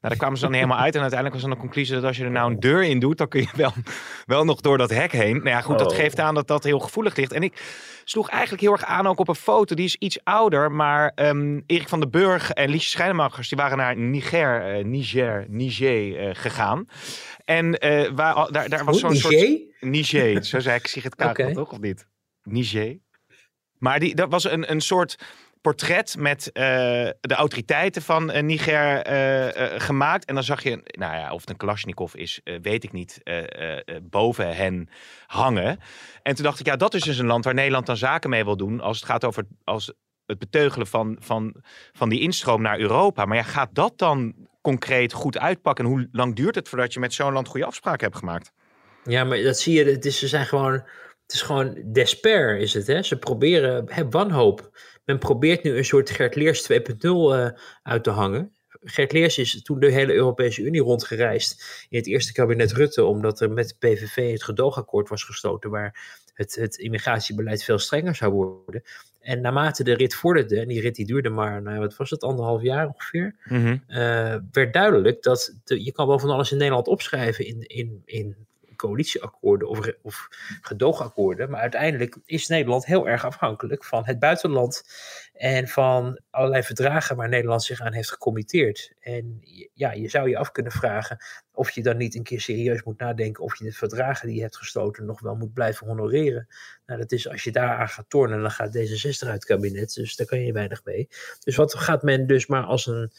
[0.03, 0.95] Nou, daar kwamen ze dan helemaal uit.
[0.95, 3.19] En uiteindelijk was dan de conclusie dat als je er nou een deur in doet,
[3.19, 3.73] dan kun je wel,
[4.27, 5.37] wel nog door dat hek heen.
[5.37, 5.97] Nou ja, goed, dat Oh.
[5.97, 7.33] geeft aan dat dat heel gevoelig ligt.
[7.33, 7.63] En ik
[8.05, 9.75] sloeg eigenlijk heel erg aan ook op een foto.
[9.75, 13.77] Die is iets ouder, maar ehm, Erik van den Burg en Liesje Schijnemachers, die waren
[13.79, 16.87] naar Niger, eh, Niger, Niger eh, gegaan.
[17.45, 19.61] En eh, waar, daar, daar was zo'n Hoe, soort...
[19.81, 20.45] Niger?
[20.45, 21.53] Zo zei ik Sigrid Kaag Oké.
[21.53, 22.07] toch, of niet?
[22.43, 22.99] Niger.
[23.79, 25.17] Maar die, dat was een, een soort
[25.63, 26.63] portret met eh,
[27.21, 30.25] de autoriteiten van eh, Niger eh, gemaakt.
[30.25, 33.21] En dan zag je, nou ja, of het een Kalashnikov is, weet ik niet,
[34.03, 34.89] boven hen
[35.27, 35.79] hangen.
[36.23, 38.45] En toen dacht ik, ja, dat is dus een land waar Nederland dan zaken mee
[38.45, 39.93] wil doen als het gaat over als
[40.27, 41.55] het beteugelen van, van,
[41.93, 43.25] van die instroom naar Europa.
[43.25, 45.85] Maar ja, gaat dat dan concreet goed uitpakken?
[45.85, 48.53] En hoe lang duurt het voordat je met zo'n land goede afspraken hebt gemaakt?
[49.05, 49.91] Ja, maar dat zie je.
[49.91, 52.87] Het is, ze zijn gewoon, het is gewoon despair, is het.
[52.87, 53.03] Hè?
[53.03, 54.71] Ze proberen, hè, wanhoop.
[55.05, 57.49] Men probeert nu een soort Gert Leers 2.0 eh,
[57.83, 58.53] uit te hangen.
[58.85, 63.41] Gert Leers is toen de hele Europese Unie rondgereisd in het eerste kabinet Rutte, omdat
[63.41, 68.33] er met de PVV het gedoogakkoord was gesloten, waar het, het immigratiebeleid veel strenger zou
[68.33, 68.83] worden.
[69.21, 72.23] En naarmate de rit vorderde, en die rit die duurde maar, nou, wat was het,
[72.23, 73.35] anderhalf jaar ongeveer,
[73.87, 78.03] eh, werd duidelijk dat de- je kan wel van alles in Nederland opschrijven in, in,
[78.05, 78.37] in
[78.83, 80.29] coalitieakkoorden of, of
[80.61, 81.51] gedoogakkoorden.
[81.51, 84.83] Maar uiteindelijk is Nederland heel erg afhankelijk van het buitenland
[85.33, 88.93] en van allerlei verdragen waar Nederland zich aan heeft gecommitteerd.
[89.01, 89.41] En
[89.75, 91.19] ja, je zou je af kunnen vragen
[91.53, 94.43] of je dan niet een keer serieus moet nadenken of je de verdragen die je
[94.43, 96.49] hebt gesloten nog wel moet blijven honoreren.
[96.87, 99.95] Nou, dat is als je daaraan gaat tornen, dan gaat D66 uit het kabinet.
[99.95, 101.09] Dus daar kan je weinig mee.
[101.45, 103.13] Dus wat gaat men dus maar als een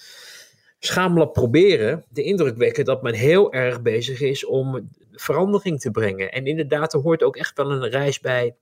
[0.85, 6.31] schamelijk proberen de indruk wekken dat men heel erg bezig is om verandering te brengen.
[6.31, 8.55] En inderdaad, er hoort ook echt wel een reis bij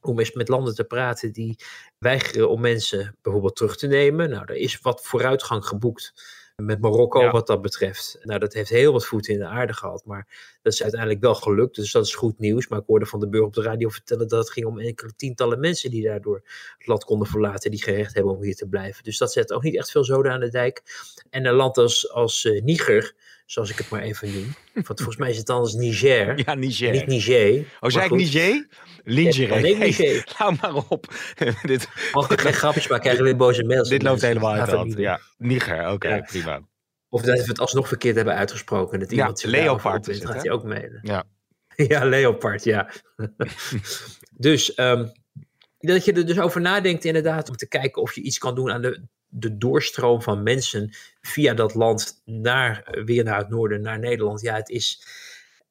[0.00, 1.58] om eens met landen te praten die
[1.98, 4.30] weigeren om mensen bijvoorbeeld terug te nemen.
[4.30, 6.12] Nou, er is wat vooruitgang geboekt
[6.56, 7.30] met Marokko Ja.
[7.30, 8.18] wat dat betreft.
[8.22, 10.26] Nou, dat heeft heel wat voeten in de aarde gehad, maar
[10.62, 11.74] dat is uiteindelijk wel gelukt.
[11.74, 12.68] Dus dat is goed nieuws.
[12.68, 15.14] Maar ik hoorde van de burger op de radio vertellen dat het ging om enkele
[15.16, 16.42] tientallen mensen die daardoor
[16.78, 19.04] het land konden verlaten, die gerecht hebben om hier te blijven.
[19.04, 20.82] Dus dat zet ook niet echt veel zoden aan de dijk.
[21.30, 23.14] En een land als, als eh, Niger,
[23.50, 26.90] zoals ik het maar even noem, want volgens mij is het anders Niger, Ja, Niger.
[26.92, 27.58] niet Niger.
[27.58, 28.10] Oh, maar zei ik.
[28.10, 28.66] Niger?
[29.04, 29.66] Lingerie.
[29.76, 30.22] Ja, Niger.
[30.36, 31.14] hou maar op.
[31.62, 33.88] dit, Mag ik geen grapjes maken, krijgen we weer boze mails.
[33.88, 34.96] dit loopt helemaal uit de hand.
[34.96, 36.20] Ja, Niger, oké, Ja.
[36.20, 36.60] prima.
[37.08, 39.00] Of dat we het alsnog verkeerd hebben uitgesproken.
[39.00, 41.00] Dat Ja, iemand zich leopard is het, gaat hij ook mailen.
[41.02, 41.24] Ja.
[41.88, 42.90] ja, leopard, ja.
[44.48, 45.06] dus ehm,
[45.78, 48.70] dat je er dus over nadenkt inderdaad om te kijken of je iets kan doen
[48.72, 53.98] aan de, de doorstroom van mensen via dat land naar, weer naar het noorden, naar
[53.98, 54.40] Nederland.
[54.40, 55.02] Ja, het is,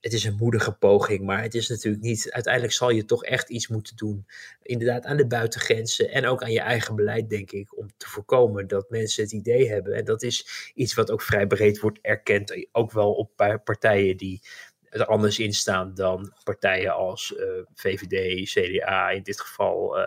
[0.02, 2.32] het is een moedige poging, maar het is natuurlijk niet.
[2.32, 4.26] Uiteindelijk zal je toch echt iets moeten doen.
[4.62, 8.68] Inderdaad, aan de buitengrenzen en ook aan je eigen beleid, denk ik, om te voorkomen
[8.68, 9.94] dat mensen het idee hebben.
[9.94, 14.18] En dat is iets wat ook vrij breed wordt erkend, ook wel op pa- partijen
[14.18, 14.42] die
[14.90, 19.98] er anders in staan dan partijen als eh, VVD, CDA, in dit geval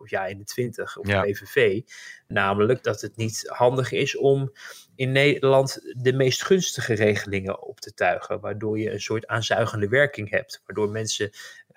[0.00, 1.22] of ja 21 of Ja.
[1.22, 1.80] PVV.
[2.26, 4.52] Namelijk dat het niet handig is om
[4.94, 10.30] in Nederland de meest gunstige regelingen op te tuigen, waardoor je een soort aanzuigende werking
[10.30, 11.30] hebt, waardoor mensen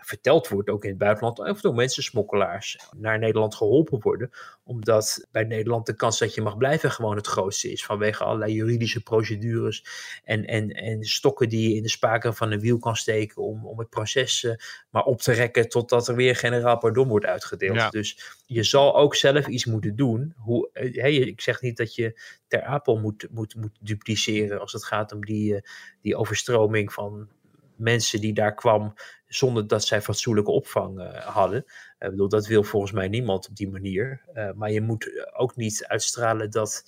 [0.06, 4.30] verteld wordt, ook in het buitenland, of door mensensmokkelaars naar Nederland geholpen worden.
[4.64, 7.86] Omdat bij Nederland de kans dat je mag blijven gewoon het grootste is.
[7.86, 9.86] Vanwege allerlei juridische procedures
[10.24, 13.66] en, en, en stokken die je in de spaken van een wiel kan steken om,
[13.66, 14.54] om het proces uh,
[14.90, 17.92] maar op te rekken totdat er weer generaal pardon wordt uitgedeeld.
[17.92, 20.34] Dus je zal ook zelf iets moeten doen.
[20.38, 24.86] Hoe, hey, ik zeg niet dat je ter apel moet, moet, moet dupliceren als het
[24.86, 25.60] gaat om die, uh,
[26.02, 27.30] die overstroming van
[27.84, 28.94] mensen die daar kwam
[29.28, 31.66] zonder dat zij fatsoenlijke opvang uh, hadden.
[32.00, 34.22] Ik bedoel, dat wil volgens mij niemand op die manier.
[34.34, 36.84] Uh, maar je moet ook niet uitstralen dat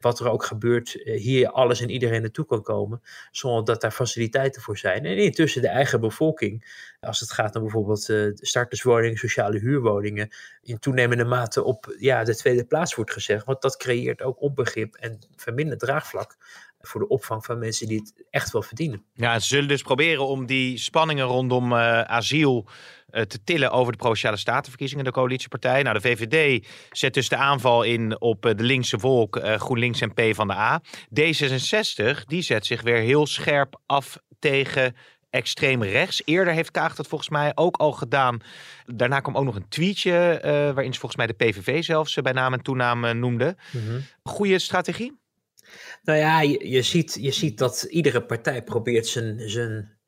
[0.00, 4.62] wat er ook gebeurt, hier alles en iedereen naartoe kan komen, zonder dat daar faciliteiten
[4.62, 5.04] voor zijn.
[5.04, 10.28] En intussen de eigen bevolking, als het gaat om bijvoorbeeld starterswoningen, sociale huurwoningen,
[10.62, 13.44] in toenemende mate op ja, de tweede plaats wordt gezegd.
[13.44, 16.36] Want dat creëert ook onbegrip en vermindert draagvlak
[16.88, 19.04] voor de opvang van mensen die het echt wel verdienen.
[19.14, 22.66] Ja, ze zullen dus proberen om die spanningen rondom uh, asiel
[23.10, 25.82] uh, te tillen over de Provinciale Statenverkiezingen, de coalitiepartij.
[25.82, 30.14] Nou, de VVD zet dus de aanval in op uh, de linkse volk, GroenLinks en
[30.14, 30.82] P van de A.
[31.20, 34.96] D66, die zet zich weer heel scherp af tegen
[35.30, 36.22] extreem rechts.
[36.24, 38.40] Eerder heeft Kaag dat volgens mij ook al gedaan.
[38.84, 40.38] Daarna kwam ook nog een tweetje
[40.74, 43.56] waarin ze volgens mij de PVV zelfs bij naam en toenaam noemde.
[43.72, 44.04] Mm -hmm.
[44.22, 45.18] Goede strategie?
[46.02, 49.98] Nou ja, je, je, ziet, je ziet dat iedere partij probeert zijn, zijn,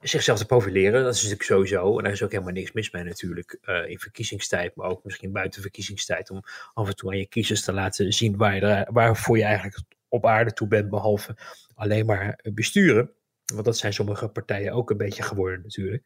[0.00, 1.02] zichzelf te profileren.
[1.02, 1.96] Dat is natuurlijk sowieso.
[1.98, 3.58] En daar is ook helemaal niks mis mee natuurlijk.
[3.62, 6.30] Uh, in verkiezingstijd, maar ook misschien buiten verkiezingstijd.
[6.30, 6.42] Om
[6.74, 9.78] af en toe aan je kiezers te laten zien waar je waarvoor je eigenlijk
[10.08, 10.90] op aarde toe bent.
[10.90, 11.36] Behalve
[11.74, 13.10] alleen maar besturen.
[13.54, 16.02] Want dat zijn sommige partijen ook een beetje geworden natuurlijk.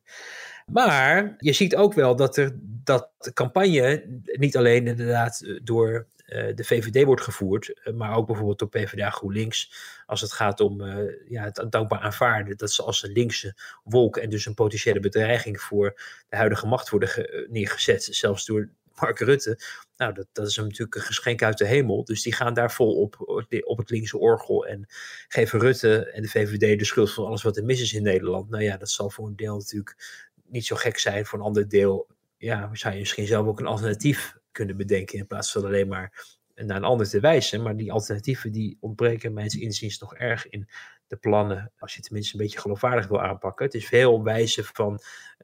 [0.67, 6.07] Maar je ziet ook wel dat, er, dat de campagne niet alleen inderdaad door
[6.55, 9.75] de VVD wordt gevoerd, uh, maar ook bijvoorbeeld door PvdA GroenLinks.
[10.07, 14.17] Als het gaat om uh, ja, het dankbaar aanvaarden dat ze als een linkse wolk
[14.17, 18.69] en dus een potentiële bedreiging voor de huidige macht worden neergezet, zelfs door
[19.01, 19.59] Mark Rutte.
[19.97, 22.05] Nou, dat, dat is natuurlijk een geschenk uit de hemel.
[22.05, 24.87] Dus die gaan daar vol op, op het linkse orgel en
[25.29, 28.51] geven Rutte en de VVD de schuld van alles wat er mis is in Nederland.
[28.51, 29.97] Nou ja, dat zal voor een deel natuurlijk
[30.45, 31.27] niet zo gek zijn.
[31.27, 32.07] Voor een ander deel
[32.37, 36.37] ja, zou je misschien zelf ook een alternatief kunnen bedenken in plaats van alleen maar
[36.55, 37.63] naar een ander te wijzen.
[37.63, 40.69] Maar die alternatieven die ontbreken mijns inziens nog erg in
[41.07, 43.65] de plannen, als je tenminste een beetje geloofwaardig wil aanpakken.
[43.65, 44.93] Het is veel wijzen van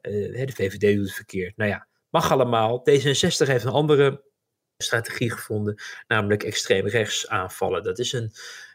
[0.01, 1.57] uh, de VVD doet het verkeerd.
[1.57, 2.79] Nou ja, mag allemaal.
[2.79, 4.23] D66 heeft een andere
[4.77, 7.83] strategie gevonden, namelijk extreem rechts aanvallen.
[7.83, 8.31] Dat is een,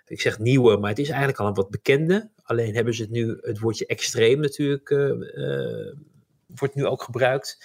[0.07, 2.30] ik zeg nieuwe, maar het is eigenlijk al een wat bekende.
[2.43, 5.95] Alleen hebben ze het nu, het woordje extreem natuurlijk, uh, uh,
[6.47, 7.59] wordt nu ook gebruikt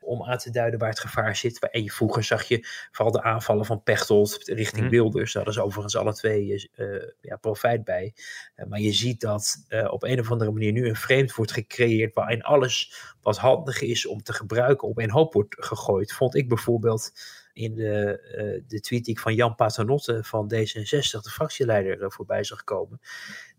[0.00, 1.70] om aan te duiden waar het gevaar zit.
[1.70, 4.90] En je, vroeger zag je vooral de aanvallen van Pechtold richting mm.
[4.90, 5.32] Wilders.
[5.32, 8.14] Daar hadden ze overigens alle twee uh, ja, profijt bij.
[8.56, 11.52] Uh, maar je ziet dat uh, op een of andere manier nu een vreemd wordt
[11.52, 16.12] gecreëerd waarin alles wat handig is om te gebruiken op een hoop wordt gegooid.
[16.12, 17.12] Vond ik bijvoorbeeld
[17.52, 22.64] in de, de tweet die ik van Jan Paternotte van D66, de fractieleider, voorbij zag
[22.64, 23.00] komen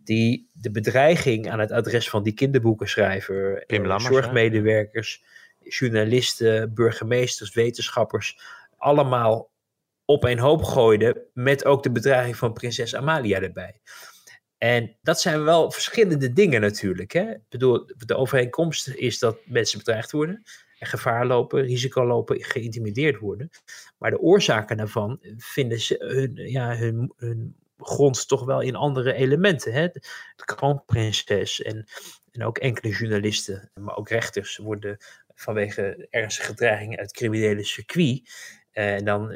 [0.04, 5.24] die de bedreiging aan het adres van die kinderboekenschrijver, Lammers, zorgmedewerkers,
[5.64, 8.40] journalisten, burgemeesters, wetenschappers,
[8.78, 9.50] allemaal
[10.06, 13.82] op een hoop gooiden, met ook de bedreiging van prinses Amalia erbij.
[14.58, 17.12] En dat zijn wel verschillende dingen natuurlijk.
[17.12, 17.32] Hè?
[17.32, 20.44] Ik bedoel, de overeenkomst is dat mensen bedreigd worden,
[20.82, 23.50] en gevaar lopen, risico lopen, geïntimideerd worden.
[23.98, 29.14] Maar de oorzaken daarvan vinden ze hun, ja, hun, hun grond toch wel in andere
[29.14, 29.74] elementen.
[29.74, 29.88] Hè?
[29.88, 30.02] De
[30.36, 31.86] kroonprinses en,
[32.32, 34.98] en ook enkele journalisten, maar ook rechters worden
[35.42, 38.30] vanwege ernstige dreigingen uit criminele circuit.
[38.72, 39.28] Eh, en dan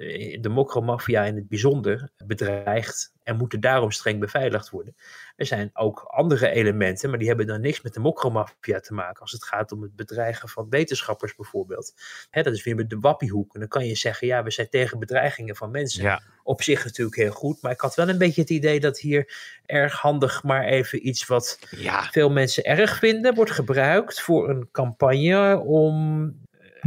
[0.42, 4.96] de mokromafia in het bijzonder bedreigd en moeten daarom streng beveiligd worden.
[5.36, 9.22] Er zijn ook andere elementen, maar die hebben dan niks met de mokromafia te maken.
[9.22, 11.94] Als het gaat om het bedreigen van wetenschappers bijvoorbeeld.
[12.30, 13.54] Hè, dat is weer met de wappiehoek.
[13.54, 16.04] En dan kan je zeggen, ja, we zijn tegen bedreigingen van mensen.
[16.04, 16.22] Ja.
[16.44, 19.34] Op zich natuurlijk heel goed, maar ik had wel een beetje het idee dat hier
[19.66, 22.04] erg handig maar even iets wat ja.
[22.04, 26.24] veel mensen erg vinden, wordt gebruikt voor een campagne om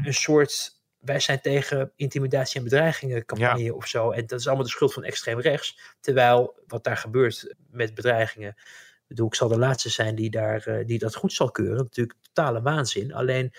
[0.05, 3.73] een soort wij zijn tegen intimidatie en bedreigingen campagne ja.
[3.73, 4.11] of zo.
[4.11, 5.81] En dat is allemaal de schuld van extreem rechts.
[6.01, 8.49] Terwijl wat daar gebeurt met bedreigingen.
[8.49, 11.77] Ik bedoel, ik zal de laatste zijn die, daar, uh, die dat goed zal keuren.
[11.77, 13.15] Natuurlijk totale waanzin.
[13.15, 13.53] Alleen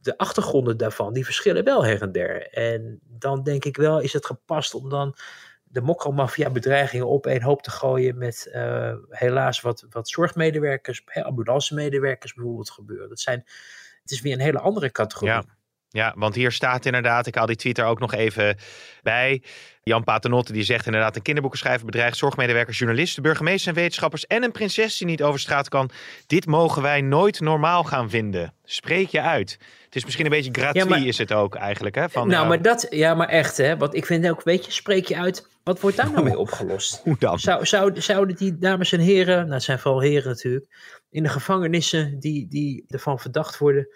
[0.00, 2.48] de achtergronden daarvan, die verschillen wel her en der.
[2.48, 5.16] En dan denk ik wel, is het gepast om dan
[5.64, 12.34] de mokromafia bedreigingen op een hoop te gooien met uh, helaas wat, wat zorgmedewerkers, ambulance-medewerkers
[12.34, 13.08] bijvoorbeeld gebeuren.
[13.08, 13.44] Dat zijn,
[14.02, 15.34] het is weer een hele andere categorie.
[15.34, 15.55] Ja.
[15.96, 18.56] Ja, want hier staat inderdaad, ik haal die tweet er ook nog even
[19.02, 19.42] bij.
[19.82, 24.52] Jan Paternotte die zegt inderdaad een kinderboekenschrijver bedreigt zorgmedewerkers, journalisten, burgemeesters en wetenschappers en een
[24.52, 25.90] prinses die niet over straat kan.
[26.26, 28.54] Dit mogen wij nooit normaal gaan vinden.
[28.64, 29.58] Spreek je uit.
[29.84, 31.94] Het is misschien een beetje gratuit Ja, maar- is het ook eigenlijk.
[31.94, 32.08] Hè?
[32.08, 33.76] Van, nou, eh, maar dat, ja, maar echt, hè?
[33.76, 37.00] Want ik vind ook, weet je, spreek je uit, wat wordt daar nou mee opgelost?
[37.02, 37.38] Hoe dan?
[37.38, 40.66] Zou, zou, zouden die dames en heren, nou het zijn vooral heren natuurlijk,
[41.10, 43.88] in de gevangenissen die, die ervan verdacht worden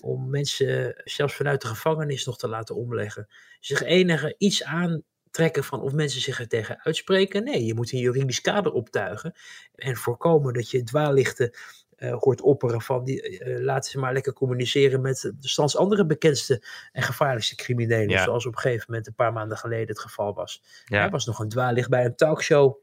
[0.00, 3.28] om mensen zelfs vanuit de gevangenis nog te laten omleggen,
[3.60, 7.44] zich enige iets aantrekken van of mensen zich er tegen uitspreken?
[7.44, 9.32] Nee, je moet een juridisch kader optuigen
[9.74, 11.50] en voorkomen dat je dwaallichten
[11.96, 16.06] eh, hoort opperen van die, eh, laten ze maar lekker communiceren met de stands andere
[16.06, 18.22] bekendste en gevaarlijkste criminelen, Ja.
[18.22, 20.62] zoals op een gegeven moment een paar maanden geleden het geval was.
[20.84, 21.04] Ja.
[21.04, 22.76] Er was nog een dwaallicht bij een talkshow.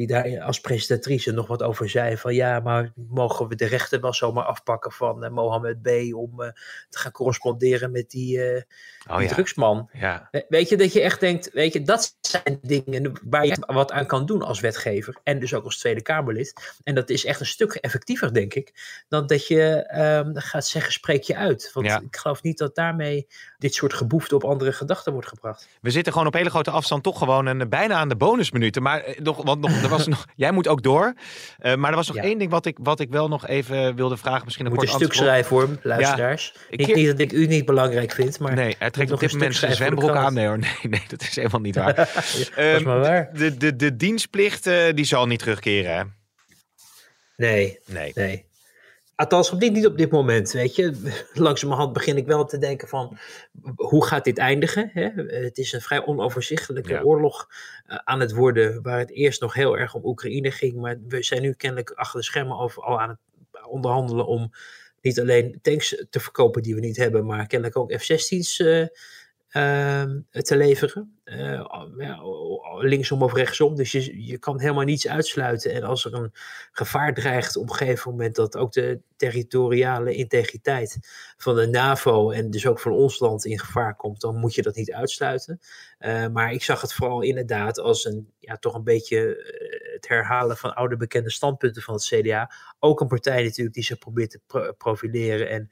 [0.00, 2.16] Die daar als presentatrice nog wat over zei.
[2.16, 5.88] Van ja, maar mogen we de rechten wel zomaar afpakken van eh, Mohammed B.
[6.14, 6.48] om eh,
[6.88, 8.62] te gaan corresponderen met die, eh,
[9.10, 9.34] Oh die ja.
[9.34, 9.88] drugsman.
[9.92, 10.28] ja.
[10.30, 13.92] We- Weet je, dat je echt denkt, weet je, dat zijn dingen waar je wat
[13.92, 15.16] aan kan doen als wetgever.
[15.22, 16.78] En dus ook als Tweede Kamerlid.
[16.84, 18.72] En dat is echt een stuk effectiever, denk ik,
[19.08, 21.70] dan dat je ehm, gaat zeggen, spreek je uit.
[21.74, 22.00] Want Ja.
[22.00, 23.26] ik geloof niet dat daarmee
[23.58, 25.68] dit soort geboefte op andere gedachten wordt gebracht.
[25.80, 28.82] We zitten gewoon op hele grote afstand toch gewoon een, bijna aan de bonusminuten.
[28.82, 31.14] Maar nog, want nog, was nog, jij moet ook door.
[31.58, 32.22] Eh, maar er was nog Ja.
[32.22, 34.44] één ding wat ik, wat ik wel nog even wilde vragen.
[34.44, 35.28] Misschien een moet een kort stuk antwoord.
[35.28, 36.54] schrijven hoor, luisteraars.
[36.70, 39.24] Ik keer- niet dat ik u niet belangrijk vind, maar Nee, hij trekt nog op
[39.24, 40.34] dit een moment stuk zijn voor zwembroek aan.
[40.34, 41.94] Nee hoor, nee, nee, dat is helemaal niet waar.
[41.94, 43.30] dat Ehm, maar waar.
[43.34, 46.02] De, de, de dienstplicht eh, die zal niet terugkeren, hè?
[47.36, 48.12] Nee, Nee.
[48.14, 48.44] nee.
[49.20, 51.12] Althans, op dit, niet op dit moment, weet je.
[51.34, 53.18] Langzamerhand begin ik wel te denken van,
[53.76, 54.90] hoe gaat dit eindigen?
[54.92, 55.08] Hè?
[55.26, 57.02] Het is een vrij onoverzichtelijke Ja.
[57.02, 57.48] oorlog
[57.86, 60.74] eh, aan het worden, waar het eerst nog heel erg om Oekraïne ging.
[60.74, 63.18] Maar we zijn nu kennelijk achter de schermen over, al aan het
[63.66, 64.50] onderhandelen om
[65.00, 68.88] niet alleen tanks te verkopen die we niet hebben, maar kennelijk ook F-16's eh, ehm,
[69.50, 71.20] te leveren.
[71.24, 71.84] Eh,
[72.78, 73.76] linksom of rechtsom.
[73.76, 75.72] Dus je, je kan helemaal niets uitsluiten.
[75.72, 76.32] En als er een
[76.72, 80.98] gevaar dreigt op een gegeven moment dat ook de territoriale integriteit
[81.36, 84.62] van de NAVO en dus ook van ons land in gevaar komt, dan moet je
[84.62, 85.60] dat niet uitsluiten.
[85.98, 90.08] Eh, maar ik zag het vooral inderdaad als een, ja, toch een beetje eh, het
[90.08, 92.50] herhalen van oude bekende standpunten van het CDA.
[92.78, 95.68] Ook een partij natuurlijk die zich probeert te pro- profileren en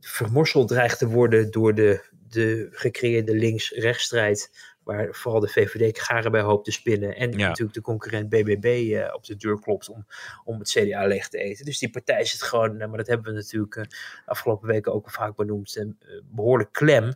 [0.00, 4.70] vermorseld dreigt te worden door de, de gecreëerde links-rechtsstrijd.
[4.82, 7.16] Waar vooral de VVD garen bij hoopt te spinnen.
[7.16, 7.48] En Ja.
[7.48, 10.06] natuurlijk de concurrent BBB eh, op de deur klopt om,
[10.44, 11.64] om het CDA leeg te eten.
[11.64, 14.92] Dus die partij zit gewoon, eh, maar dat hebben we natuurlijk eh, de afgelopen weken
[14.92, 15.86] ook al vaak benoemd, eh,
[16.24, 17.14] behoorlijk klem.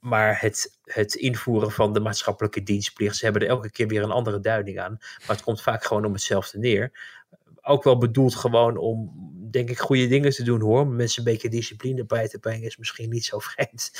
[0.00, 4.10] Maar het, het invoeren van de maatschappelijke dienstplicht, ze hebben er elke keer weer een
[4.10, 4.96] andere duiding aan.
[5.00, 6.92] Maar het komt vaak gewoon om hetzelfde neer.
[7.68, 9.12] Ook wel bedoeld gewoon om,
[9.50, 10.86] denk ik, goede dingen te doen hoor.
[10.86, 13.90] Mensen een beetje discipline bij te brengen is misschien niet zo vreemd.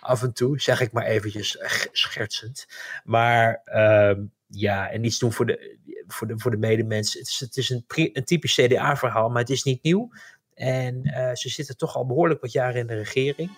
[0.00, 2.66] Af en toe, zeg ik maar eventjes eh, schertsend.
[3.04, 7.14] Maar ehm, ja, en iets doen voor de, voor de, voor de medemens.
[7.14, 10.10] Het is, het is een, typisch CDA-verhaal, maar het is niet nieuw.
[10.54, 13.50] En eh, ze zitten toch al behoorlijk wat jaren in de regering.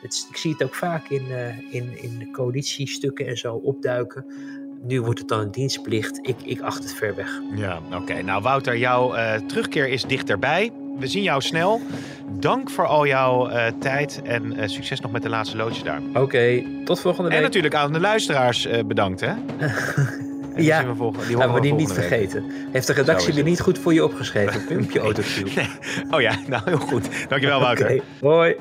[0.00, 4.26] Het, ik zie het ook vaak in, eh, in, in coalitiestukken en zo opduiken.
[4.86, 6.18] Nu wordt het dan een dienstplicht.
[6.22, 7.40] Ik, ik acht het ver weg.
[7.54, 8.22] Ja, oké.
[8.22, 10.70] Nou, Wouter, jouw eh, terugkeer is dichterbij.
[10.98, 11.80] We zien jou snel.
[12.30, 16.00] Dank voor al jouw eh, tijd en eh, succes nog met de laatste loodjes daar.
[16.14, 17.44] Oké, tot volgende En week.
[17.44, 19.32] natuurlijk aan de luisteraars eh, bedankt, hè?
[20.52, 22.30] En die Ja, zien we volgen- die we die niet volgende week.
[22.30, 22.44] vergeten.
[22.72, 24.64] Heeft de redactie weer niet goed voor je opgeschreven?
[24.68, 25.44] Pumpje autocue.
[26.10, 27.28] Oh ja, nou heel goed.
[27.28, 27.90] Dankjewel, Wouter.
[27.92, 28.56] Oké, hoi.